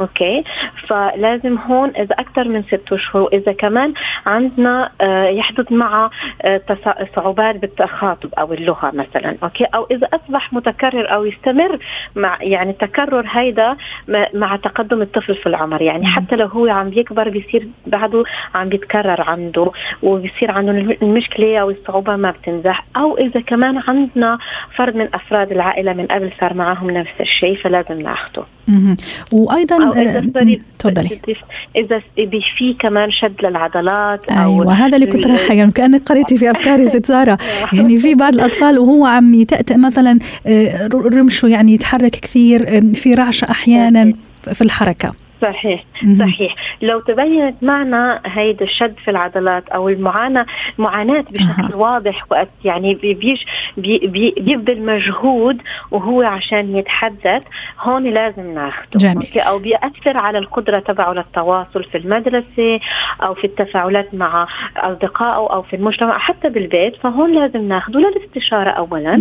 أوكي؟ 0.00 0.44
فلازم 0.88 1.58
هون 1.58 1.90
إذا 1.90 2.14
أكثر 2.18 2.48
من 2.48 2.62
ست 2.62 2.94
شهور 2.94 3.28
إذا 3.32 3.52
كمان 3.52 3.94
عندنا 4.26 4.90
آه 5.00 5.24
يحدث 5.24 5.72
مع 5.72 6.10
صعوبات 7.16 7.56
بالتخاطب 7.56 8.34
أو 8.38 8.52
اللغة 8.52 8.90
مثلا. 8.94 9.36
أوكي؟ 9.42 9.64
أو 9.64 9.86
إذا 9.90 10.08
أصبح 10.12 10.52
متكرر 10.52 11.14
أو 11.14 11.24
يستمر 11.24 11.78
مع 12.16 12.38
يعني 12.42 12.72
تكرر 12.72 13.24
هيدا 13.30 13.76
مع 14.34 14.56
تقدم 14.56 15.02
الطفل 15.02 15.34
في 15.34 15.46
العمر. 15.46 15.82
يعني 15.82 16.06
حتى 16.20 16.36
لو 16.36 16.46
هو 16.46 16.66
عم 16.66 16.90
بيكبر 16.90 17.28
بيصير 17.28 17.68
بعده 17.86 18.24
عم 18.54 18.68
بيتكرر 18.68 19.22
عنده 19.22 19.70
وبيصير 20.02 20.50
عنده 20.50 20.72
المشكلة 21.02 21.58
أو 21.58 21.70
الصعوبة 21.70 22.16
ما 22.16 22.30
بتنزح. 22.30 22.86
أو 22.96 23.18
إذا 23.18 23.40
كمان 23.40 23.82
عندنا 23.88 24.38
فرد 24.76 24.96
من 24.96 25.08
أفراد 25.14 25.52
العائلة 25.52 25.92
من 25.92 26.06
قبل 26.06 26.30
صار 26.40 26.54
معهم 26.54 26.90
نفس 26.90 27.20
الشيء 27.20 27.56
فلازم 27.56 28.00
ناخذه 28.00 28.44
وأيضا 29.32 29.76
آه، 29.76 30.20
تفضلي. 30.78 31.20
إذا 31.76 32.02
في 32.56 32.74
كمان 32.78 33.10
شد 33.10 33.34
للعضلات 33.42 34.30
أو 34.30 34.62
أيوه 34.62 34.72
هذا 34.72 34.96
اللي 34.96 35.06
كنت 35.06 35.26
راح 35.26 35.50
يعني 35.50 35.72
كأنك 35.72 36.02
قريتي 36.02 36.38
في 36.38 36.50
أفكاري 36.50 36.88
ست 36.88 37.06
ساره 37.06 37.38
يعني 37.76 37.98
في 37.98 38.14
بعض 38.14 38.34
الأطفال 38.34 38.78
وهو 38.78 39.06
عم 39.06 39.34
يتأتأ 39.34 39.76
مثلا 39.76 40.18
آه، 40.46 40.88
رمشه 40.92 41.48
يعني 41.48 41.74
يتحرك 41.74 42.10
كثير 42.10 42.92
في 42.94 43.14
رعشة 43.14 43.50
أحيانا 43.50 44.12
في 44.52 44.62
الحركة. 44.62 45.27
صحيح 45.42 45.84
صحيح. 46.18 46.54
لو 46.82 47.00
تبينت 47.00 47.62
معنا 47.62 48.20
هيدا 48.26 48.64
الشد 48.64 48.94
في 49.04 49.10
العضلات 49.10 49.68
أو 49.68 49.88
المعاناة 49.88 50.46
معاناة 50.78 51.24
بشكل 51.30 51.74
واضح 51.74 52.24
وقت 52.30 52.48
يعني 52.64 52.94
بيش 52.94 53.46
بي 53.76 53.98
بي 53.98 54.34
بيبذل 54.38 54.82
مجهود 54.82 55.58
وهو 55.90 56.22
عشان 56.22 56.76
يتحدث 56.76 57.42
هون 57.80 58.04
لازم 58.04 58.54
ناخده. 58.54 58.98
جميل. 58.98 59.38
أو 59.38 59.58
بيأثر 59.58 60.16
على 60.16 60.38
القدرة 60.38 60.78
تبعه 60.78 61.12
للتواصل 61.12 61.84
في 61.84 61.98
المدرسة 61.98 62.80
أو 63.22 63.34
في 63.34 63.44
التفاعلات 63.44 64.14
مع 64.14 64.46
أصدقائه 64.76 65.52
أو 65.52 65.62
في 65.62 65.76
المجتمع 65.76 66.18
حتى 66.18 66.48
بالبيت 66.48 66.96
فهون 66.96 67.32
لازم 67.32 67.68
ناخده 67.68 68.00
للاستشارة 68.00 68.70
اولا. 68.70 69.20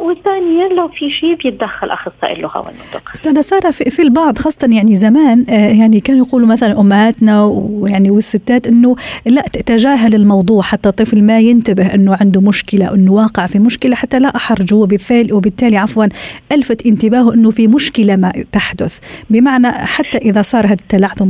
وثانيا 0.00 0.68
لو 0.68 0.88
في 0.88 1.10
شيء 1.10 1.34
بيتدخل 1.34 1.90
أخصائي 1.90 2.32
اللغة 2.32 2.58
والنطق 2.58 3.10
أستاذة 3.14 3.40
سارة 3.40 3.70
في 3.70 4.02
البعض 4.02 4.38
خاصة 4.38 4.68
يعني 4.72 4.94
زمان 4.94 5.27
زمان 5.28 5.44
آه، 5.48 5.68
يعني 5.68 6.00
كانوا 6.00 6.26
يقولوا 6.26 6.48
مثلا 6.48 6.80
أمهاتنا 6.80 7.44
ويعني 7.44 8.10
والستات 8.10 8.66
إنه 8.66 8.96
لا 9.26 9.42
تتجاهل 9.52 10.14
الموضوع 10.14 10.62
حتى 10.62 10.88
الطفل 10.88 11.22
ما 11.22 11.40
ينتبه 11.40 11.94
إنه 11.94 12.16
عنده 12.20 12.40
مشكلة 12.40 12.94
إنه 12.94 13.12
واقع 13.12 13.46
في 13.46 13.58
مشكلة 13.58 13.94
حتى 13.94 14.18
لا 14.18 14.36
أحرجه. 14.36 14.74
وبالتالي 14.74 15.32
وبالتالي 15.32 15.76
عفوا 15.76 16.06
ألفت 16.52 16.86
انتباهه 16.86 17.34
إنه 17.34 17.50
في 17.50 17.66
مشكلة 17.66 18.16
ما 18.16 18.32
تحدث. 18.52 18.98
بمعنى 19.30 19.68
حتى 19.72 20.18
إذا 20.18 20.42
صار 20.42 20.66
هذا 20.66 20.72
التلعثم 20.72 21.28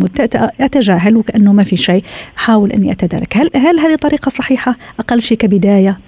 أتجاهل 0.61 1.17
وكأنه 1.17 1.53
ما 1.53 1.63
في 1.63 1.77
شيء 1.77 2.05
حاول 2.37 2.73
اني 2.73 2.93
اتدارك 2.93 3.37
هل 3.37 3.51
هل 3.55 3.81
هذه 3.81 3.95
طريقة 3.95 4.29
صحيحة؟ 4.29 4.77
أقل 4.99 5.23
شيء 5.23 5.39
كبداية؟ 5.39 6.08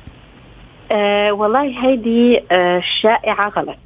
آه 0.91 1.33
والله 1.33 1.87
هيدي 1.87 2.41
آه 2.53 2.83
شائعة 3.01 3.49
غلط. 3.49 3.79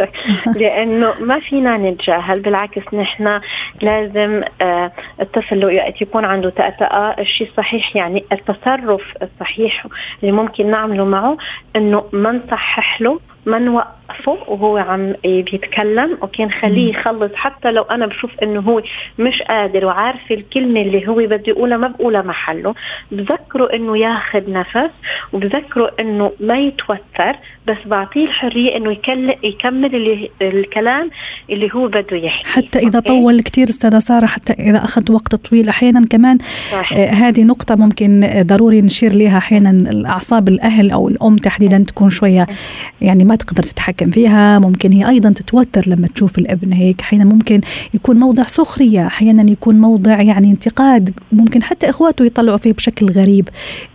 لأنه 0.60 1.12
ما 1.20 1.38
فينا 1.38 1.76
نتجاهل 1.76 2.40
بالعكس 2.40 2.94
نحن 2.94 3.40
لازم 3.82 4.42
آه 4.60 4.92
الطفل 5.20 5.92
يكون 6.00 6.24
عنده 6.24 6.50
تأتأة 6.50 7.14
الشيء 7.18 7.48
الصحيح 7.48 7.96
يعني 7.96 8.24
التصرف 8.32 9.02
الصحيح 9.22 9.86
اللي 10.22 10.32
ممكن 10.32 10.70
نعمله 10.70 11.04
معه 11.04 11.36
إنه 11.76 12.04
ما 12.12 12.32
نصحح 12.32 13.00
له 13.00 13.20
ما 13.46 13.58
نوقفه 14.10 14.52
وهو 14.52 14.76
عم 14.76 15.14
بيتكلم 15.24 16.18
okay 16.22 16.44
نخليه 16.44 16.90
يخلص. 16.90 17.30
حتى 17.34 17.70
لو 17.70 17.82
أنا 17.82 18.06
بشوف 18.06 18.30
إنه 18.42 18.60
هو 18.60 18.82
مش 19.18 19.42
قادر 19.42 19.84
وعارف 19.84 20.32
الكلمة 20.32 20.80
اللي 20.80 21.08
هو 21.08 21.14
بده 21.14 21.42
يقولها 21.48 21.76
ما 21.76 21.88
بقولها 21.88 22.22
محله. 22.22 22.74
بذكره 23.12 23.68
إنه 23.74 23.98
ياخذ 23.98 24.52
نفس 24.52 24.90
وبذكره 25.32 25.92
إنه 26.00 26.32
ما 26.40 26.58
يتوتر 26.58 27.36
بس 27.66 27.76
بعطيه 27.86 28.24
الحرية 28.24 28.76
إنه 28.76 28.96
يكمل 29.42 29.94
اللي 29.94 30.30
الكلام 30.42 31.10
اللي 31.50 31.70
هو 31.74 31.86
بده 31.86 32.16
يحكي. 32.16 32.44
حتى 32.44 32.78
إذا 32.78 32.96
okay. 32.96 33.08
طول 33.08 33.40
كثير 33.40 33.68
أستاذة 33.68 33.98
سارة 33.98 34.26
حتى 34.26 34.52
إذا 34.52 34.78
أخذ 34.78 35.12
وقت 35.12 35.34
طويل 35.34 35.68
أحيانا 35.68 36.06
كمان 36.10 36.38
آه 36.72 37.10
هذه 37.10 37.44
نقطة 37.44 37.74
ممكن 37.74 38.30
ضروري 38.40 38.80
نشير 38.80 39.12
لها 39.12 39.38
أحيانا 39.38 39.70
الأعصاب 39.70 40.48
الأهل 40.48 40.90
أو 40.90 41.08
الأم 41.08 41.36
تحديدا 41.36 41.84
تكون 41.88 42.10
شوية 42.10 42.46
يعني 43.00 43.24
ما 43.24 43.36
تقدر 43.36 43.62
تتحكم 43.62 44.01
فيها. 44.10 44.58
ممكن 44.58 44.92
هي 44.92 45.08
أيضا 45.08 45.30
تتوتر 45.30 45.82
لما 45.86 46.08
تشوف 46.08 46.38
الابن 46.38 46.72
هيك. 46.72 47.00
أحيانا 47.00 47.24
ممكن 47.24 47.60
يكون 47.94 48.18
موضع 48.18 48.42
سخرية. 48.46 49.06
أحيانا 49.06 49.50
يكون 49.50 49.80
موضع 49.80 50.22
يعني 50.22 50.50
انتقاد. 50.50 51.10
ممكن 51.32 51.62
حتى 51.62 51.90
إخواته 51.90 52.24
يطلعوا 52.24 52.56
فيه 52.56 52.72
بشكل 52.72 53.06
غريب. 53.06 53.48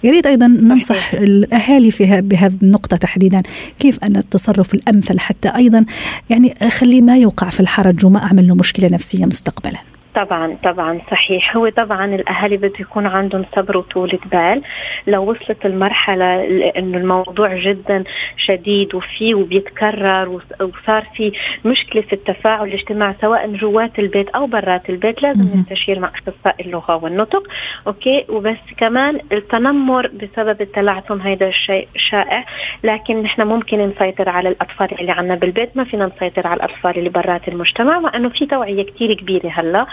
يريد 0.03 0.27
أيضا 0.27 0.47
ننصح 0.47 1.13
الأهالي 1.13 1.91
في 1.91 2.21
بهذه 2.21 2.53
النقطة 2.61 2.97
تحديدا. 2.97 3.41
كيف 3.79 3.99
أنا 4.03 4.19
التصرف 4.19 4.73
الأمثل 4.73 5.19
حتى 5.19 5.49
أيضا 5.55 5.85
يعني 6.29 6.53
أخليه 6.61 7.01
ما 7.01 7.17
يوقع 7.17 7.49
في 7.49 7.59
الحرج 7.59 8.05
وما 8.05 8.23
أعمل 8.23 8.47
له 8.47 8.55
مشكلة 8.55 8.89
نفسية 8.91 9.25
مستقبلا. 9.25 9.79
طبعا 10.17 10.57
طبعا 10.63 10.99
صحيح. 11.11 11.57
هو 11.57 11.69
طبعا 11.69 12.05
الأهالي 12.05 12.57
بده 12.57 12.73
يكون 12.79 13.05
عندهم 13.07 13.45
صبر 13.55 13.77
وطولة 13.77 14.19
بال 14.31 14.61
لو 15.07 15.31
وصلت 15.31 15.65
المرحلة 15.65 16.43
إنه 16.77 16.97
الموضوع 16.97 17.55
جدا 17.55 18.03
شديد 18.37 18.95
وفي 18.95 19.33
وبيتكرر 19.33 20.29
وصار 20.61 21.03
في 21.15 21.31
مشكلة 21.65 22.01
في 22.01 22.13
التفاعل 22.13 22.67
الاجتماعي 22.67 23.13
سواء 23.21 23.47
جوات 23.47 23.99
البيت 23.99 24.29
أو 24.29 24.45
برات 24.45 24.89
البيت 24.89 25.23
لازم 25.23 25.59
نستشير 25.59 25.99
مع 25.99 26.11
أخصائي 26.15 26.65
اللغة 26.65 27.03
والنطق. 27.03 27.43
أوكي؟ 27.87 28.25
وبس 28.29 28.57
كمان 28.77 29.19
التنمر 29.31 30.07
بسبب 30.07 30.61
التلعثم 30.61 31.21
هيدا 31.21 31.47
الشيء 31.47 31.87
شائع. 31.95 32.45
لكن 32.83 33.23
نحن 33.23 33.41
ممكن 33.41 33.77
نسيطر 33.77 34.29
على 34.29 34.49
الأطفال 34.49 34.99
اللي 34.99 35.11
عندنا 35.11 35.35
بالبيت. 35.35 35.77
ما 35.77 35.83
فينا 35.83 36.11
نسيطر 36.15 36.47
على 36.47 36.57
الأطفال 36.57 36.97
اللي 36.97 37.09
برات 37.09 37.47
المجتمع 37.47 37.99
مع 37.99 38.11
إنه 38.15 38.29
في 38.29 38.45
توعية 38.45 38.83
كثير 38.83 39.13
كبيرة 39.13 39.49
هلأ. 39.49 39.85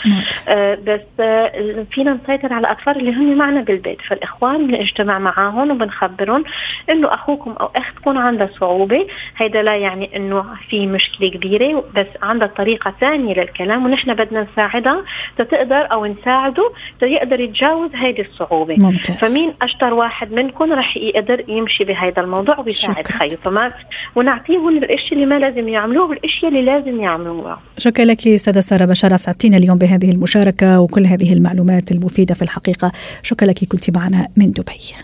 آه 0.49 0.75
بس 0.75 1.01
آه 1.21 1.87
فينا 1.91 2.19
نسيطر 2.25 2.53
على 2.53 2.67
الأطفال 2.67 2.97
اللي 2.97 3.13
هم 3.13 3.37
معنا 3.39 3.61
بالبيت. 3.61 3.99
فالإخوان 4.09 4.67
بنجتمع 4.67 5.19
معاهم 5.19 5.71
وبنخبرهم 5.71 6.45
إنه 6.91 7.15
أخوكم 7.15 7.51
أو 7.51 7.71
اختكم 7.77 8.19
عندها 8.19 8.49
صعوبة. 8.61 9.07
هيدا 9.37 9.63
لا 9.63 9.77
يعني 9.77 10.17
إنه 10.17 10.45
في 10.71 10.87
مشكلة 10.87 11.31
كبيرة 11.31 11.85
بس 11.97 12.07
عندها 12.23 12.49
طريقة 12.49 12.95
ثانية 13.01 13.35
للكلام 13.35 13.87
ونحن 13.87 14.15
بدنا 14.15 14.47
نساعدها 14.53 15.05
تقدر 15.39 15.93
أو 15.93 16.07
نساعده 16.07 16.73
تيقدر 17.01 17.41
يتجاوز 17.41 17.91
هيدي 17.95 18.23
الصعوبة. 18.23 18.75
ممتاز. 18.79 19.17
فمين 19.17 19.55
أشطر 19.63 19.95
واحد 19.95 20.33
منكم 20.33 20.73
رح 20.73 20.97
يقدر 20.97 21.45
يمشي 21.49 21.85
بهذا 21.85 22.23
الموضوع 22.23 22.61
ويساعد 22.61 23.07
خيه 23.07 23.37
فما 23.37 23.73
ونعطيهم 24.17 24.79
الاشياء 24.79 25.13
اللي 25.13 25.27
ما 25.27 25.39
لازم 25.39 25.69
يعملوه 25.69 26.09
والاشياء 26.09 26.51
اللي 26.51 26.63
لازم 26.63 27.01
يعملوها 27.01 27.61
شكرا 27.79 28.05
لك 28.05 28.27
استاذه 28.27 28.61
سارة 28.61 28.85
بشار 28.85 29.15
أسعدتينا 29.15 29.57
اليوم 29.57 29.79
بهذه 29.79 30.04
المشاركة 30.11 30.81
وكل 30.81 31.07
هذه 31.07 31.33
المعلومات 31.33 31.91
المفيدة 31.93 32.35
في 32.35 32.43
الحقيقة. 32.43 32.93
شكرا 33.23 33.49
لك 33.49 33.65
كنت 33.65 33.91
معنا 33.91 34.29
من 34.37 34.47
دبي. 34.47 34.95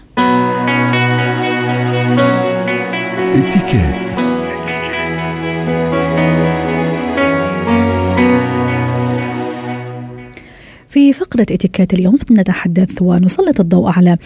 في 10.90 11.12
فقرة 11.12 11.46
إتيكيت 11.50 11.94
اليوم 11.94 12.16
نتحدث 12.30 13.02
ونسلط 13.02 13.60
الضوء 13.60 13.90
على 13.90 14.16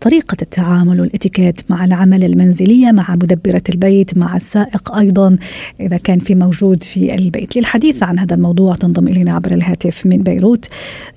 طريقة 0.00 0.36
التعامل 0.42 1.00
والإتيكيت 1.00 1.70
مع 1.70 1.84
العمل 1.84 2.24
المنزلية 2.24 2.92
مع 2.92 3.14
مدبرة 3.14 3.62
البيت 3.68 4.18
مع 4.18 4.36
السائق 4.36 4.94
أيضا 4.96 5.36
إذا 5.80 5.96
كان 5.96 6.18
في 6.18 6.34
موجود 6.34 6.82
في 6.82 7.14
البيت. 7.14 7.56
للحديث 7.56 8.02
عن 8.02 8.18
هذا 8.18 8.34
الموضوع 8.34 8.74
تنضم 8.74 9.06
إلينا 9.06 9.32
عبر 9.32 9.54
الهاتف 9.54 10.06
من 10.06 10.22
بيروت 10.22 10.66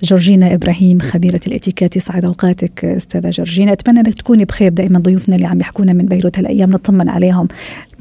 جورجينا 0.02 0.54
إبراهيم 0.54 0.98
خبيرة 1.00 1.40
الإتيكيت. 1.46 1.96
يسعد 1.96 2.24
أوقاتك 2.24 2.84
أستاذة 2.84 3.30
جورجينا. 3.30 3.72
أتمنى 3.72 4.00
أنك 4.00 4.14
تكوني 4.14 4.44
بخير. 4.44 4.72
دائما 4.72 4.98
ضيوفنا 4.98 5.36
اللي 5.36 5.46
عم 5.46 5.60
يحكونا 5.60 5.92
من 5.92 6.06
بيروت 6.06 6.38
هالأيام 6.38 6.70
نطمن 6.70 7.08
عليهم. 7.08 7.48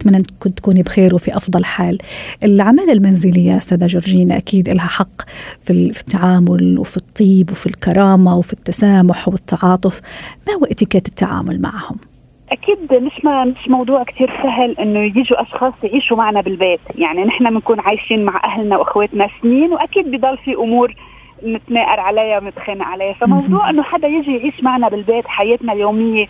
أتمنى 0.01 0.17
أن 0.17 0.53
تكوني 0.55 0.81
بخير 0.81 1.15
وفي 1.15 1.37
أفضل 1.37 1.65
حال. 1.65 1.97
الأعمال 2.43 2.89
المنزلية 2.89 3.57
أستاذة 3.57 3.85
جورجينا 3.85 4.37
أكيد 4.37 4.69
لها 4.69 4.87
حق 4.87 5.21
في 5.61 5.71
التعامل 5.71 6.79
وفي 6.79 6.97
الطيب 6.97 7.51
وفي 7.51 7.65
الكرامة 7.65 8.37
وفي 8.37 8.53
التسامح 8.53 9.27
والتعاطف. 9.27 10.01
ما 10.47 10.53
هو 10.53 10.65
إتيكيت 10.65 11.07
التعامل 11.07 11.61
معهم؟ 11.61 11.97
أكيد 12.51 13.03
مش 13.03 13.25
ما 13.25 13.45
مش 13.45 13.67
موضوع 13.67 14.03
كثير 14.03 14.31
سهل 14.43 14.75
إنه 14.79 14.99
يجوا 14.99 15.41
أشخاص 15.41 15.73
يعيشوا 15.83 16.17
معنا 16.17 16.41
بالبيت. 16.41 16.79
يعني 16.95 17.23
نحن 17.23 17.49
بنكون 17.49 17.79
عايشين 17.79 18.25
مع 18.25 18.41
أهلنا 18.43 18.77
وأخواتنا 18.77 19.27
سنين 19.41 19.73
وأكيد 19.73 20.11
بضل 20.11 20.37
في 20.37 20.53
أمور 20.53 20.95
نتناقر 21.45 21.99
عليها 21.99 22.39
ونتخانق 22.39 22.85
عليها. 22.85 23.13
فموضوع 23.13 23.69
إنه 23.69 23.83
حدا 23.83 24.07
يجي 24.07 24.37
يعيش 24.37 24.63
معنا 24.63 24.89
بالبيت 24.89 25.27
حياتنا 25.27 25.73
اليومية 25.73 26.27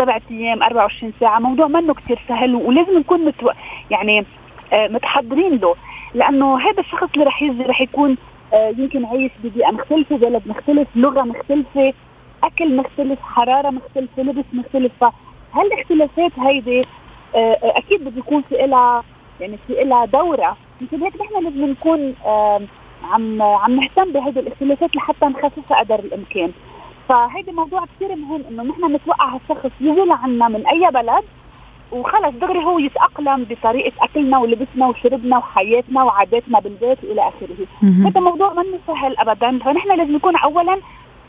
سبعة 0.00 0.22
أيام 0.30 0.62
24 0.62 1.12
ساعة 1.20 1.38
موضوع 1.38 1.66
منه 1.66 1.94
كثير 1.94 2.18
سهل 2.28 2.54
ولازم 2.54 2.98
نكون 2.98 3.24
متو... 3.24 3.50
يعني 3.90 4.26
آه 4.72 4.88
متحضرين 4.88 5.56
له 5.56 5.74
لأنه 6.14 6.56
هذا 6.60 6.80
الشخص 6.80 7.08
اللي 7.14 7.24
رح 7.24 7.42
يجي 7.42 7.62
رح 7.62 7.80
يكون 7.80 8.16
آه 8.54 8.74
يمكن 8.78 9.04
عايش 9.04 9.32
ببيئه 9.44 9.70
مختلفة 9.70 10.16
بلد 10.16 10.42
مختلف 10.46 10.88
لغة 10.96 11.22
مختلفة 11.22 11.92
أكل 12.44 12.76
مختلف 12.76 13.18
حرارة 13.22 13.70
مختلفة 13.70 14.22
لبس 14.22 14.44
مختلف. 14.52 14.92
فهالاختلافات 15.52 16.32
هيدي 16.38 16.80
آه, 17.34 17.56
أكيد 17.62 18.04
بده 18.04 18.18
يكون 18.18 18.42
في 18.42 18.54
لها 18.54 19.04
يعني 19.40 19.58
في 19.66 19.72
لها 19.84 20.04
دورة. 20.04 20.56
مشان 20.82 21.02
هيك 21.02 21.14
نحن 21.20 21.44
لازم 21.44 21.64
نكون 21.70 22.14
عم 23.12 23.42
عم 23.42 23.76
نهتم 23.80 24.12
بهذه 24.12 24.38
الاختلافات 24.38 24.96
لحتى 24.96 25.26
نخففها 25.26 25.78
قدر 25.80 25.98
الإمكان. 25.98 26.52
فهيدي 27.10 27.52
موضوع 27.52 27.84
كثير 27.96 28.16
مهم 28.16 28.42
إنه 28.50 28.62
نحن 28.62 28.94
نتوقع 28.94 29.28
هالشخص 29.28 29.70
يجي 29.80 30.04
لعنا 30.04 30.48
من 30.48 30.66
أي 30.66 30.90
بلد 30.90 31.24
وخلص 31.92 32.34
دغري 32.40 32.64
هو 32.64 32.78
يتأقلم 32.78 33.46
بطريقة 33.50 33.92
أكلنا 34.00 34.38
ولبسنا 34.38 34.86
وشربنا 34.86 35.38
وحياتنا 35.38 36.04
وعاداتنا 36.04 36.60
بالبيت 36.60 36.98
والى 37.04 37.28
آخره. 37.28 37.66
هذا 38.06 38.20
موضوع 38.20 38.52
منه 38.52 38.78
سهل 38.86 39.18
ابدا. 39.18 39.58
فنحن 39.58 39.96
لازم 39.96 40.12
نكون 40.12 40.36
اولا 40.36 40.80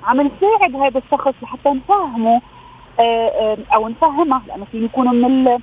عم 0.04 0.22
نساعد 0.22 0.76
هذا 0.76 1.02
الشخص 1.06 1.34
لحتى 1.44 1.70
نفهمه 1.70 2.42
آه، 3.00 3.28
آه، 3.28 3.58
أو 3.76 3.88
نفهمه 3.88 4.42
لأنه 4.48 4.66
في 4.72 4.86
يكونوا 4.86 5.14
من 5.14 5.60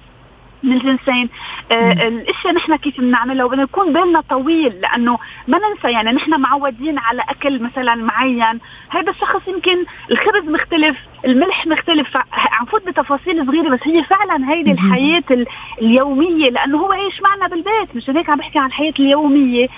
من 0.62 0.72
الجنسين 0.72 1.28
آه 1.72 1.92
الأشياء 1.92 2.54
نحن 2.54 2.76
كيف 2.76 3.00
بنعملها 3.00 3.44
وبدنا 3.44 3.62
يكون 3.62 3.92
بالنا 3.92 4.20
طويل 4.20 4.80
لأنه 4.80 5.18
ما 5.48 5.58
ننسى 5.58 5.92
يعني 5.92 6.12
نحن 6.12 6.40
معودين 6.40 6.98
على 6.98 7.22
أكل 7.28 7.62
مثلا 7.62 7.94
معين. 7.94 8.58
هذا 8.88 9.10
الشخص 9.10 9.48
يمكن 9.48 9.84
الخبز 10.10 10.48
مختلف 10.48 10.96
الملح 11.24 11.66
مختلف 11.66 12.16
عم 12.32 12.66
فوت 12.66 12.88
بتفاصيل 12.88 13.46
صغيرة 13.46 13.68
بس 13.68 13.80
هي 13.84 14.04
فعلا 14.04 14.52
هيدي 14.52 14.72
الحياة 14.72 15.46
اليومية 15.82 16.50
لأنه 16.50 16.78
هو 16.78 16.92
عايش 16.92 17.22
معنا 17.22 17.48
بالبيت. 17.48 17.96
مشان 17.96 18.16
هيك 18.16 18.30
عم 18.30 18.38
بحكي 18.38 18.58
عن 18.58 18.66
الحياة 18.66 18.94
اليومية. 19.00 19.68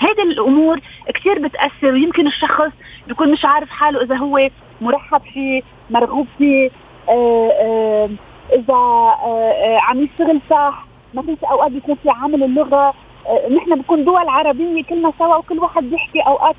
هيدي 0.00 0.22
الأمور 0.22 0.80
كثير 1.14 1.38
بتأثر. 1.38 1.92
ويمكن 1.92 2.26
الشخص 2.26 2.72
بيكون 3.08 3.32
مش 3.32 3.44
عارف 3.44 3.70
حاله 3.70 4.02
إذا 4.02 4.16
هو 4.16 4.48
مرحب 4.80 5.20
فيه 5.34 5.62
مرغوب 5.90 6.26
فيه 6.38 6.70
آآ 7.08 7.50
آآ 7.62 8.10
إذا 8.52 8.74
آه، 8.74 9.52
آه، 9.52 9.78
عم 9.80 10.02
يشتغل 10.02 10.40
صح 10.50 10.84
ما 11.14 11.22
في 11.22 11.36
أوقات 11.50 11.70
بيكون 11.72 11.94
في 11.94 12.10
عامل 12.10 12.44
اللغة. 12.44 12.94
آه، 13.26 13.48
نحن 13.56 13.74
بنكون 13.74 14.04
دول 14.04 14.28
عربية 14.28 14.84
كلنا 14.84 15.12
سوا 15.18 15.36
وكل 15.36 15.58
واحد 15.58 15.82
بيحكي 15.84 16.20
أوقات 16.20 16.56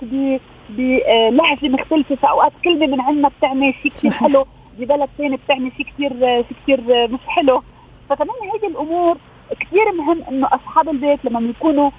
بلهجه 0.69 1.67
مختلفة. 1.67 2.15
فأوقات 2.15 2.51
كلمة 2.63 2.87
من 2.87 3.01
عندنا 3.01 3.27
بتعني 3.39 3.73
شيء 3.73 3.91
كثير 3.91 4.11
حلو 4.11 4.45
ببلد 4.79 5.09
ثاني 5.17 5.35
بتعني 5.35 5.71
شيء 5.77 5.85
كثير 5.85 6.09
شيء 6.19 6.57
كثير 6.63 7.07
مش 7.07 7.19
حلو. 7.27 7.61
فكمان 8.09 8.35
هيدي 8.53 8.67
الأمور 8.67 9.17
كثير 9.59 9.91
مهم 9.97 10.23
إنه 10.29 10.47
أصحاب 10.47 10.89
البيت 10.89 11.25
لما 11.25 11.39
بيكونوا 11.39 11.91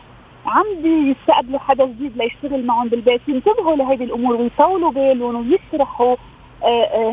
عم 0.47 0.65
بيستقبلوا 0.83 1.59
حدا 1.59 1.85
جديد 1.87 2.17
ليشتغل 2.17 2.67
معهم 2.67 2.89
بالبيت 2.89 3.21
ينتبهوا 3.29 3.77
لهيدي 3.77 4.05
الأمور 4.05 4.37
ويطولوا 4.37 4.91
بالهم 4.91 5.51
ويشرحوا 5.73 6.17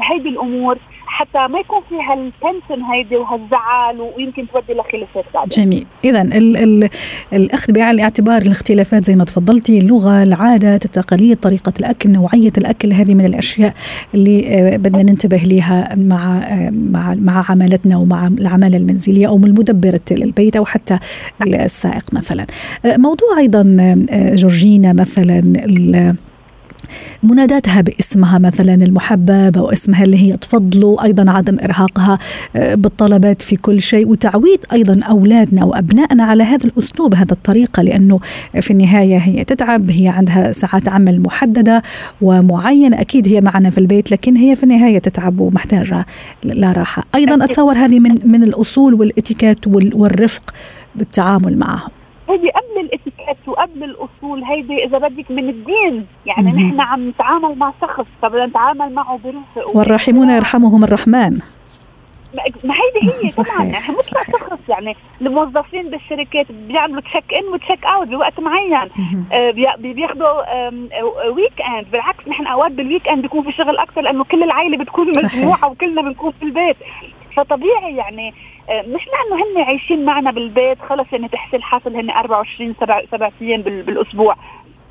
هيدي 0.09 0.29
الأمور. 0.29 0.77
حتى 1.17 1.47
ما 1.47 1.59
يكون 1.59 1.81
في 1.89 1.95
هالتنشن 1.95 2.83
هيدي 2.83 3.15
وهالزعل 3.15 4.01
ويمكن 4.01 4.47
تودي 4.53 4.73
لخلافات 4.73 5.25
بعدين. 5.33 5.65
جميل. 5.65 5.85
اذا 6.03 6.21
ال 6.21 6.57
ال 6.57 6.89
الأخذ 7.33 7.73
بعين 7.73 7.89
الاعتبار 7.89 8.41
الاختلافات 8.41 9.03
زي 9.03 9.15
ما 9.15 9.23
تفضلتي 9.23 9.77
اللغة 9.77 10.23
العادات 10.23 10.85
التقاليد 10.85 11.37
طريقة 11.37 11.73
الأكل 11.79 12.09
نوعية 12.09 12.51
الأكل 12.57 12.93
هذه 12.93 13.13
من 13.13 13.25
الأشياء 13.25 13.73
اللي 14.13 14.47
آه، 14.47 14.77
بدنا 14.77 15.03
ننتبه 15.03 15.37
لها 15.37 15.95
مع 15.95 16.37
آه، 16.37 16.69
مع 16.69 17.15
مع 17.15 17.45
عملتنا 17.49 17.97
ومع 17.97 18.27
العماله 18.27 18.77
المنزليه 18.77 19.27
أو 19.27 19.37
من 19.37 19.45
البيت 20.11 20.55
أو 20.55 20.65
حتى 20.65 20.99
السائق 21.47 22.13
مثلا. 22.13 22.45
آه، 22.85 22.97
موضوع 22.97 23.39
أيضا 23.39 23.63
جورجينا 24.35 24.93
مثلا 24.93 25.41
مناداتها 27.23 27.81
باسمها 27.81 28.39
مثلا 28.39 28.73
المحبب 28.73 29.57
أو 29.57 29.71
اسمها 29.71 30.03
اللي 30.03 30.17
هي 30.17 30.37
تفضله 30.37 31.03
أيضا 31.03 31.31
عدم 31.31 31.57
إرهاقها 31.63 32.19
آه، 32.55 32.75
بالطلبات 32.75 33.41
في 33.41 33.55
كل 33.55 33.81
شيء 33.81 34.07
وتعويد 34.07 34.59
أيضا 34.73 34.99
أولادنا 35.05 35.65
وأبنائنا 35.65 36.23
على 36.23 36.43
هذا 36.43 36.65
الأسلوب 36.65 37.15
هذا 37.15 37.31
الطريقة 37.31 37.83
لأنه 37.83 38.19
في 38.61 38.71
النهاية 38.71 39.17
هي 39.17 39.43
تتعب 39.43 39.91
هي 39.91 40.07
عندها 40.07 40.51
ساعات 40.51 40.89
عمل 40.89 41.21
محددة 41.21 41.83
ومعينه 42.21 43.01
أكيد 43.01 43.27
هي 43.27 43.41
معنا 43.41 43.69
في 43.69 43.77
البيت 43.77 44.11
لكن 44.11 44.35
هي 44.35 44.55
في 44.55 44.63
النهاية 44.63 44.99
تتعب 44.99 45.39
ومحتاجة 45.39 46.05
لا 46.43 46.71
راحة. 46.71 47.03
أيضا 47.15 47.45
أتصور 47.45 47.77
هذه 47.77 47.99
من 47.99 48.19
من 48.25 48.43
الأصول 48.43 48.93
والإتيكيت 48.93 49.67
والرفق 49.67 50.53
بالتعامل 50.95 51.57
معهم. 51.57 51.89
هيدي 52.29 52.49
قبل 52.49 52.89
الاتيكيت 53.27 53.47
وقبل 53.47 53.83
الأصول 53.83 54.43
هيدي 54.43 54.85
إذا 54.85 54.97
بدك 54.97 55.31
من 55.31 55.49
الدين 55.49 56.05
يعني 56.25 56.51
نحن 56.51 56.79
عم 56.79 57.09
نتعامل 57.09 57.57
مع 57.57 57.73
شخص 57.81 58.05
فبدنا 58.21 58.45
نتعامل 58.45 58.93
معه 58.93 59.19
برفق 59.23 59.75
والراحمون 59.75 60.29
يرحمهم 60.29 60.83
الرحمن. 60.83 61.39
ما 62.63 62.73
هيدي 62.73 63.27
هي 63.27 63.31
طبعا 63.43 63.63
يعني 63.63 63.95
مش 63.99 64.05
شخص 64.31 64.69
يعني 64.69 64.95
الموظفين 65.21 65.89
بالشركات 65.89 66.51
بيعملوا 66.51 67.01
check 67.01 67.33
in 67.33 67.53
و 67.53 67.59
check 67.59 67.85
out 67.85 68.07
بوقت 68.07 68.39
معين. 68.39 68.89
آه 69.31 69.51
بياخذوا 69.77 70.69
weekend 71.29 71.91
بالعكس 71.91 72.27
نحن 72.27 72.47
أوقات 72.47 72.71
بال 72.71 73.09
weekend 73.09 73.21
بيكون 73.21 73.43
في 73.43 73.51
شغل 73.51 73.77
أكثر 73.77 74.01
لأنه 74.01 74.23
كل 74.23 74.43
العائله 74.43 74.77
بتكون 74.77 75.07
مجموعه 75.09 75.71
وكلنا 75.71 76.01
بنكون 76.01 76.31
في 76.31 76.45
البيت. 76.45 76.77
فطبيعي 77.37 77.95
يعني 77.95 78.33
آه، 78.69 78.81
مش 78.81 79.01
لأنه 79.07 79.43
هن 79.43 79.63
عايشين 79.63 80.05
معنا 80.05 80.31
بالبيت 80.31 80.81
خلص 80.81 81.07
يعني 81.11 81.27
تحصيل 81.27 81.63
حاصل 81.63 81.95
هن 81.95 82.09
24 82.09 82.75
سبع 82.81 83.01
سبع 83.11 83.29
أيام 83.41 83.61
بالأسبوع 83.61 84.35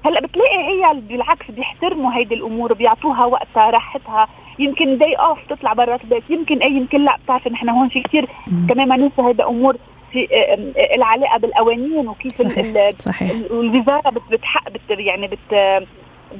هلأ 0.04 0.20
بتلاقي 0.20 0.56
عيال 0.56 1.00
بالعكس 1.00 1.50
بيحترموا 1.50 2.14
هيدي 2.14 2.34
الأمور 2.34 2.72
وبيعطوها 2.72 3.24
وقتها 3.24 3.70
راحتها 3.70 4.28
يمكن 4.58 4.98
day 4.98 5.14
off 5.14 5.38
تطلع 5.48 5.72
برات 5.72 6.04
البيت 6.04 6.22
يمكن 6.30 6.62
أي 6.62 6.72
يمكن 6.72 7.04
لأ 7.04 7.16
بتعرفي 7.24 7.50
نحن 7.50 7.68
هون 7.68 7.88
في 7.88 8.02
كثير 8.02 8.28
كمان 8.68 8.88
ما 8.88 8.96
ننسى 8.96 9.22
هيدا 9.22 9.48
أمور 9.48 9.76
في 10.12 10.28
آه، 10.32 10.36
آه، 10.80 10.94
العلاقة 10.94 11.38
بالقوانين 11.38 12.08
وكيف 12.08 12.34
صحيح. 12.34 12.92
صحيح. 12.98 13.30
الوزاره 13.30 14.10
بتحق 14.30 14.70
بت 14.70 14.80
يعني 14.90 15.26
بت 15.26 15.54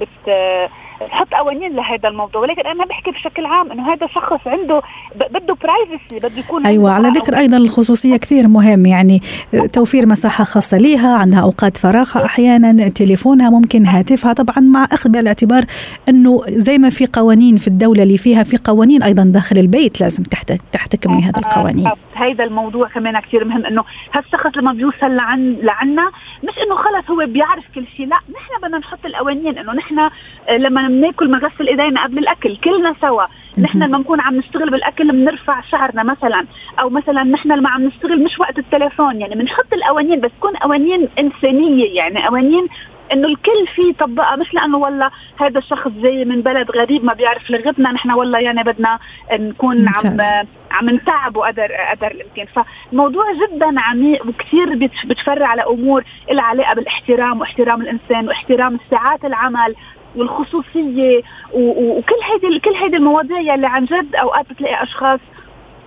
بت 0.01 0.31
تحط 1.01 1.35
قوانين 1.35 1.77
لهذا 1.77 2.09
الموضوع. 2.09 2.41
ولكن 2.41 2.67
أنا 2.67 2.85
بحكي 2.85 3.11
بشكل 3.11 3.45
عام 3.45 3.73
إنه 3.73 3.93
هذا 3.93 4.07
شخص 4.07 4.47
عنده 4.47 4.83
بده 5.31 5.55
برايفسي 5.55 6.29
بده 6.29 6.39
يكون 6.39 6.67
أيوه 6.67 6.91
على 6.91 7.09
ذكر 7.09 7.39
أيضا 7.39 7.57
الخصوصية 7.57 8.17
كثير 8.17 8.49
مهم. 8.49 8.87
يعني 8.87 9.21
توفير 9.73 10.07
مساحة 10.07 10.45
خاصة 10.45 10.79
لها 10.79 11.17
عندها 11.17 11.41
أوقات 11.41 11.77
فراغها 11.77 12.25
أحيانا 12.25 12.89
تليفونها 12.89 13.51
ممكن 13.51 13.87
هاتفها. 13.87 14.33
طبعا 14.33 14.61
مع 14.61 14.89
أخذ 14.93 15.11
بالاعتبار 15.11 15.65
إنه 16.09 16.41
زي 16.49 16.79
ما 16.79 16.91
في 16.91 17.07
قوانين 17.13 17.57
في 17.57 17.69
الدولة 17.69 18.03
اللي 18.03 18.19
فيها 18.19 18.43
في 18.43 18.57
قوانين 18.65 19.03
أيضا 19.03 19.25
داخل 19.25 19.59
البيت 19.59 20.01
لازم 20.01 20.23
تحتكم 20.73 21.15
لهذه 21.15 21.39
القوانين. 21.39 21.91
هذا 22.15 22.45
الموضوع 22.45 22.89
كمان 22.89 23.21
كثير 23.21 23.45
مهم 23.45 23.67
إنه 23.67 23.85
هالشخص 24.13 24.57
لما 24.57 24.73
بيوصل 24.73 25.17
لعن 25.17 25.57
لعنا 25.63 26.11
مش 26.45 26.55
إنه 26.67 26.77
خلص 26.77 27.11
هو 27.11 27.27
بيعرف 27.27 27.65
كل 27.75 27.85
شيء 27.97 28.07
لا 28.07 28.17
نحن 28.17 28.63
بدنا 28.63 28.79
نحط 28.79 29.07
القوانين 29.07 29.59
إنه 29.59 29.73
نحن 29.73 30.11
لما 30.51 30.86
بناكل 30.89 31.27
بنغسل 31.27 31.69
إيدينا 31.69 32.05
قبل 32.05 32.19
الأكل 32.19 32.57
كلنا 32.57 32.95
سوا. 33.01 33.25
نحن 33.59 33.83
لما 33.83 33.99
نكون 33.99 34.21
عم 34.21 34.37
نشتغل 34.37 34.71
بالأكل 34.71 35.13
بنرفع 35.13 35.61
شعرنا 35.61 36.03
مثلا. 36.03 36.45
أو 36.81 36.91
مثلا 36.91 37.23
نحن 37.23 37.53
لما 37.53 37.71
عم 37.71 37.85
نشتغل 37.85 38.25
مش 38.25 38.41
وقت 38.41 38.59
التليفون 38.59 39.21
يعني 39.21 39.35
بنحط 39.35 39.73
القوانين 39.73 40.21
بس 40.21 40.31
تكون 40.39 40.57
قوانين 40.57 41.09
إنسانية 41.19 41.97
يعني 41.97 42.27
قوانين 42.27 42.67
إنه 43.13 43.29
الكل 43.29 43.67
فيه 43.75 43.91
يطبقها. 43.91 44.37
مش 44.37 44.55
لأنه 44.55 44.79
والله 44.79 45.11
هذا 45.41 45.59
الشخص 45.59 45.89
جاي 45.89 46.25
من 46.25 46.41
بلد 46.43 46.71
غريب 46.71 47.05
ما 47.05 47.13
بيعرف 47.13 47.51
لغتنا 47.51 47.93
نحن 47.93 48.11
والله 48.11 48.39
يعني 48.39 48.63
بدنا 48.63 48.99
نكون 49.33 49.77
ممتاز. 49.85 50.21
عم 50.21 50.47
عم 50.71 50.91
نتعب 50.91 51.37
وقدر 51.37 51.69
قدر 51.91 52.11
الإمكان. 52.11 52.47
فالموضوع 52.47 53.25
جدا 53.33 53.81
عميق 53.81 54.27
وكثير 54.27 54.91
بتفرع 55.05 55.47
على 55.47 55.63
امور 55.63 56.05
لها 56.33 56.45
علاقة 56.45 56.75
بالإحترام 56.75 57.41
وإحترام 57.41 57.81
الإنسان 57.83 58.29
وإحترام 58.29 58.79
ساعات 58.91 59.25
العمل. 59.25 59.75
والخصوصية 60.17 61.23
وكل 61.55 62.15
هيدي 62.25 62.59
كل 62.61 62.75
هيدي 62.75 62.97
المواضيع 62.97 63.41
يلي 63.41 63.67
عن 63.67 63.85
جد 63.85 64.15
اوقات 64.17 64.51
بتلاقي 64.51 64.83
أشخاص 64.83 65.21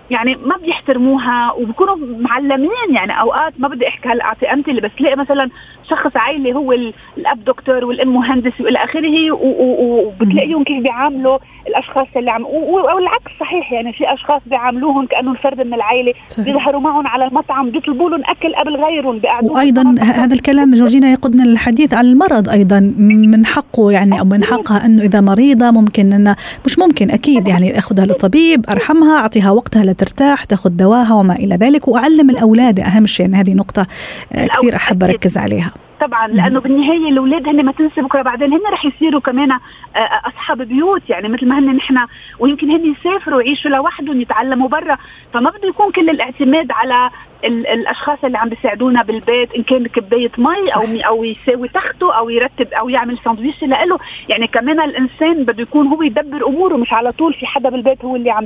يعني 0.10 0.36
ما 0.36 0.58
بيحترموها 0.58 1.52
وبكونوا 1.52 1.96
معلمين 2.20 2.90
يعني 2.90 3.22
أوقات 3.22 3.54
ما 3.60 3.68
بدي 3.68 3.88
أحكي 3.88 4.10
هلأ 4.10 4.24
أعطي 4.24 4.54
أمثلة 4.54 4.82
بس 4.82 4.92
تلاقي 4.98 5.16
مثلا 5.16 5.50
شخص 5.90 6.12
عائلة 6.16 6.54
هو 6.54 6.72
الأب 7.18 7.46
دكتور 7.46 7.86
والأم 7.86 8.14
مهندس 8.14 8.62
وإلى 8.62 8.84
آخره 8.84 9.32
وبتلاقيهم 9.32 10.64
كيف 10.64 10.84
بيعاملوا 10.84 11.38
الأشخاص 11.68 12.08
اللي 12.16 12.32
عم 12.32 12.44
والعكس 12.46 13.32
صحيح 13.40 13.72
يعني 13.72 13.94
في 13.94 14.14
أشخاص 14.14 14.42
بيعاملوهم 14.46 15.06
كانه 15.06 15.32
الفرد 15.32 15.62
من 15.62 15.74
العائلة 15.74 16.14
بيظهروا 16.38 16.82
معهم 16.82 17.08
على 17.08 17.26
المطعم 17.28 17.70
بيطلبوا 17.70 18.10
لهم 18.10 18.22
أكل 18.26 18.56
قبل 18.56 18.76
غيرهم 18.76 19.22
وأيضا 19.44 19.96
هذا 20.00 20.34
الكلام 20.34 20.76
جورجينا 20.76 21.12
يقودنا 21.12 21.44
للحديث 21.44 21.94
عن 21.94 22.06
المرض 22.06 22.50
أيضا 22.50 22.80
من 23.00 23.46
حقه 23.46 23.92
يعني 23.92 24.20
أو 24.20 24.26
من 24.26 24.44
حقها 24.44 24.86
إنه 24.86 25.04
إذا 25.04 25.22
مريضة 25.22 25.72
ممكن 25.72 26.14
انها 26.14 26.36
مش 26.66 26.80
ممكن 26.80 27.12
أكيد 27.12 27.48
يعني 27.48 27.78
أخذها 27.78 28.06
للطبيب 28.06 28.66
أرحمها 28.70 29.20
أعطيها 29.20 29.52
وقتها 29.52 29.84
لترتاح 30.00 30.44
تاخذ 30.44 30.70
دواها 30.70 31.14
وما 31.14 31.36
إلى 31.36 31.56
ذلك 31.56 31.88
وأعلم 31.88 32.30
الأولاد 32.30 32.80
أهم 32.80 33.06
شيء 33.06 33.26
إن 33.26 33.36
هذه 33.36 33.54
نقطة 33.54 33.88
آه، 34.34 34.48
كثير 34.48 34.76
أحب 34.76 35.04
أركز 35.04 35.38
عليها. 35.38 35.72
طبعا 36.02 36.28
لأنه 36.28 36.60
بالنهاية 36.60 37.10
الأولاد 37.10 37.48
هن 37.48 37.66
ما 37.66 37.72
تنسى 37.72 38.02
بكرة 38.02 38.22
بعدين 38.22 38.54
هن 38.54 38.62
رح 38.72 38.86
يصيروا 38.86 39.22
كمان 39.22 39.52
آه، 39.52 39.58
آه، 39.96 40.22
أصحاب 40.28 40.62
بيوت. 40.62 41.10
يعني 41.10 41.30
مثل 41.30 41.48
ما 41.48 41.60
هن 41.60 41.76
نحن 41.76 41.98
ويمكن 42.40 42.72
هن 42.72 42.96
يسافروا 42.96 43.38
ويعيشوا 43.38 43.72
لوحدهم 43.72 44.22
يتعلموا 44.22 44.68
برا. 44.68 44.98
فما 45.34 45.50
بده 45.50 45.68
يكون 45.68 45.92
كل 45.92 46.10
الاعتماد 46.10 46.72
على 46.72 47.10
الأشخاص 47.44 48.18
اللي 48.24 48.38
عم 48.38 48.50
بيساعدونا 48.50 49.04
بالبيت 49.04 49.54
إن 49.54 49.64
كان 49.64 49.88
كبايه 49.88 50.32
مي 50.38 50.70
أو 50.76 50.84
أو 51.08 51.24
يساوي 51.24 51.68
تخته 51.68 52.18
أو 52.18 52.30
يرتب 52.30 52.68
أو 52.74 52.90
يعمل 52.90 53.18
ساندويش 53.26 53.64
لإله. 53.64 53.98
يعني 54.30 54.48
كمان 54.48 54.80
الإنسان 54.80 55.44
بده 55.44 55.62
يكون 55.62 55.88
هو 55.88 56.02
يدبر 56.02 56.48
أموره 56.48 56.78
مش 56.78 56.94
على 56.94 57.12
طول 57.12 57.34
في 57.34 57.46
حدا 57.46 57.70
بالبيت 57.70 58.06
هو 58.06 58.16
اللي 58.16 58.32
عم 58.32 58.46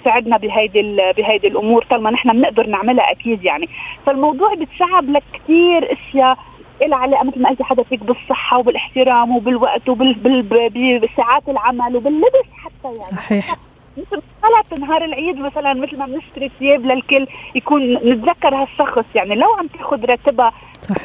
بيساعدنا 0.00 0.36
بهيدي 0.36 0.96
بهيدي 1.16 1.46
الأمور 1.46 1.84
طالما 1.90 2.10
نحن 2.10 2.32
بنقدر 2.32 2.66
نعملها 2.66 3.10
أكيد 3.10 3.44
يعني. 3.44 3.68
فالموضوع 4.06 4.54
بتصعب 4.54 5.10
لك 5.10 5.22
كثير 5.32 5.92
اشياء 5.92 6.36
لها 6.86 6.98
علاقه 6.98 7.24
مثل 7.24 7.42
ما 7.42 7.48
قلتي 7.48 7.64
حدا 7.64 7.82
فيك 7.82 8.04
بالصحة 8.04 8.58
وبالاحترام 8.58 9.36
وبالوقت 9.36 9.88
وبساعات 9.88 11.48
العمل 11.48 11.96
وباللبس 11.96 12.48
حتى 12.64 12.98
يعني. 12.98 13.16
صحيح. 13.16 13.56
مثل 13.96 14.22
طلعت 14.42 14.80
نهار 14.80 15.04
العيد 15.04 15.36
مثلا 15.36 15.74
مثل 15.74 15.98
ما 15.98 16.06
بنشتري 16.06 16.50
ثياب 16.58 16.86
للكل 16.86 17.26
يكون 17.54 17.94
نتذكر 17.94 18.54
هالشخص. 18.54 19.04
يعني 19.14 19.34
لو 19.34 19.46
عم 19.58 19.66
تاخذ 19.66 20.04
راتبها 20.04 20.52
صح. 20.82 20.96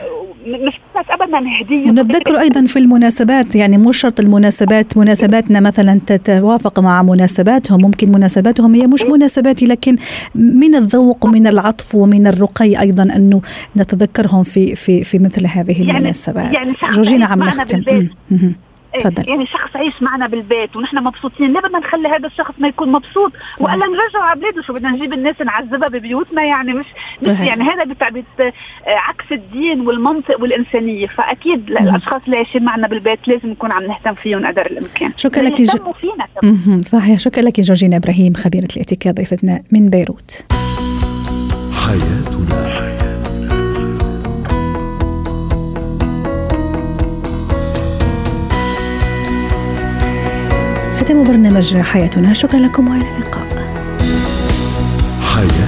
مش 0.48 0.80
بس 0.96 1.06
ابدا 1.10 1.40
هدية. 1.62 1.90
ونتذكر 1.90 2.40
أيضا 2.40 2.66
في 2.66 2.80
المناسبات 2.80 3.56
يعني 3.56 3.78
مو 3.78 3.92
شرط 3.92 4.20
المناسبات. 4.20 4.98
مناسباتنا 4.98 5.60
مثلا 5.60 6.02
تتوافق 6.08 6.80
مع 6.80 7.04
مناسباتهم. 7.04 7.82
ممكن 7.82 8.12
مناسباتهم 8.12 8.76
هي 8.76 8.88
مش 8.88 9.06
مناسباتي 9.06 9.66
لكن 9.66 9.96
من 10.36 10.76
الذوق 10.76 11.26
ومن 11.26 11.48
العطف 11.48 11.96
ومن 11.96 12.28
الرقي 12.28 12.80
أيضا 12.82 13.04
أنه 13.04 13.42
نتذكرهم 13.78 14.44
في 14.44 14.76
في 14.76 15.04
في 15.04 15.20
مثل 15.20 15.48
هذه 15.48 15.82
يعني 15.82 15.92
المناسبات. 15.92 16.54
يعني 16.54 16.72
جورجينا 16.94 17.26
عم 17.26 17.44
نختم. 17.44 18.10
تفضل 19.00 19.30
يعني 19.30 19.46
شخص 19.46 19.76
عايش 19.76 20.02
معنا 20.02 20.28
بالبيت 20.28 20.76
ونحن 20.76 20.98
مبسوطين 20.98 21.54
ليه 21.54 21.60
بدنا 21.60 21.80
نخلي 21.80 22.10
هذا 22.10 22.28
الشخص 22.28 22.54
ما 22.58 22.68
يكون 22.68 22.92
مبسوط. 22.92 23.32
وألا 23.62 23.86
نرجعه 23.86 24.22
على 24.22 24.40
بلاده 24.40 24.62
شو 24.62 24.74
بدنا 24.74 24.92
نجيب 24.92 25.14
الناس 25.14 25.42
نعذبها 25.42 25.90
ببيوتنا 25.90 26.44
يعني 26.44 26.74
مش 26.74 26.86
مش 27.22 27.28
يعني 27.28 27.64
هذا 27.64 27.84
بتعبت 27.84 28.54
عكس 28.88 29.32
الدين 29.32 29.88
والمنطق 29.88 30.42
والإنسانية. 30.42 31.08
فأكيد 31.08 31.70
الأشخاص 31.70 32.22
اللي 32.26 32.38
عايشين 32.38 32.64
معنا 32.64 32.88
بالبيت 32.88 33.28
لازم 33.28 33.50
نكون 33.50 33.72
عم 33.72 33.84
نهتم 33.84 34.14
فيهم 34.14 34.48
قدر 34.48 34.66
الإمكان. 34.66 35.12
شكرا 35.18 35.44
لك. 35.44 35.56
فينا 36.02 36.82
صحيح. 36.82 37.20
شكرا 37.20 37.44
لك 37.44 37.60
جورجينا 37.60 37.98
إبراهيم 37.98 38.34
خبيرة 38.34 38.68
الاتيكيت 38.76 39.16
ضيفتنا 39.16 39.64
من 39.72 39.90
بيروت. 39.90 40.46
حياتنا 41.86 42.35
ختام 51.06 51.24
برنامج 51.24 51.78
حياتنا. 51.78 52.34
شكرا 52.34 52.60
لكم 52.60 52.88
وإلى 52.88 53.10
اللقاء. 53.16 53.48
حياتنا 55.22 55.65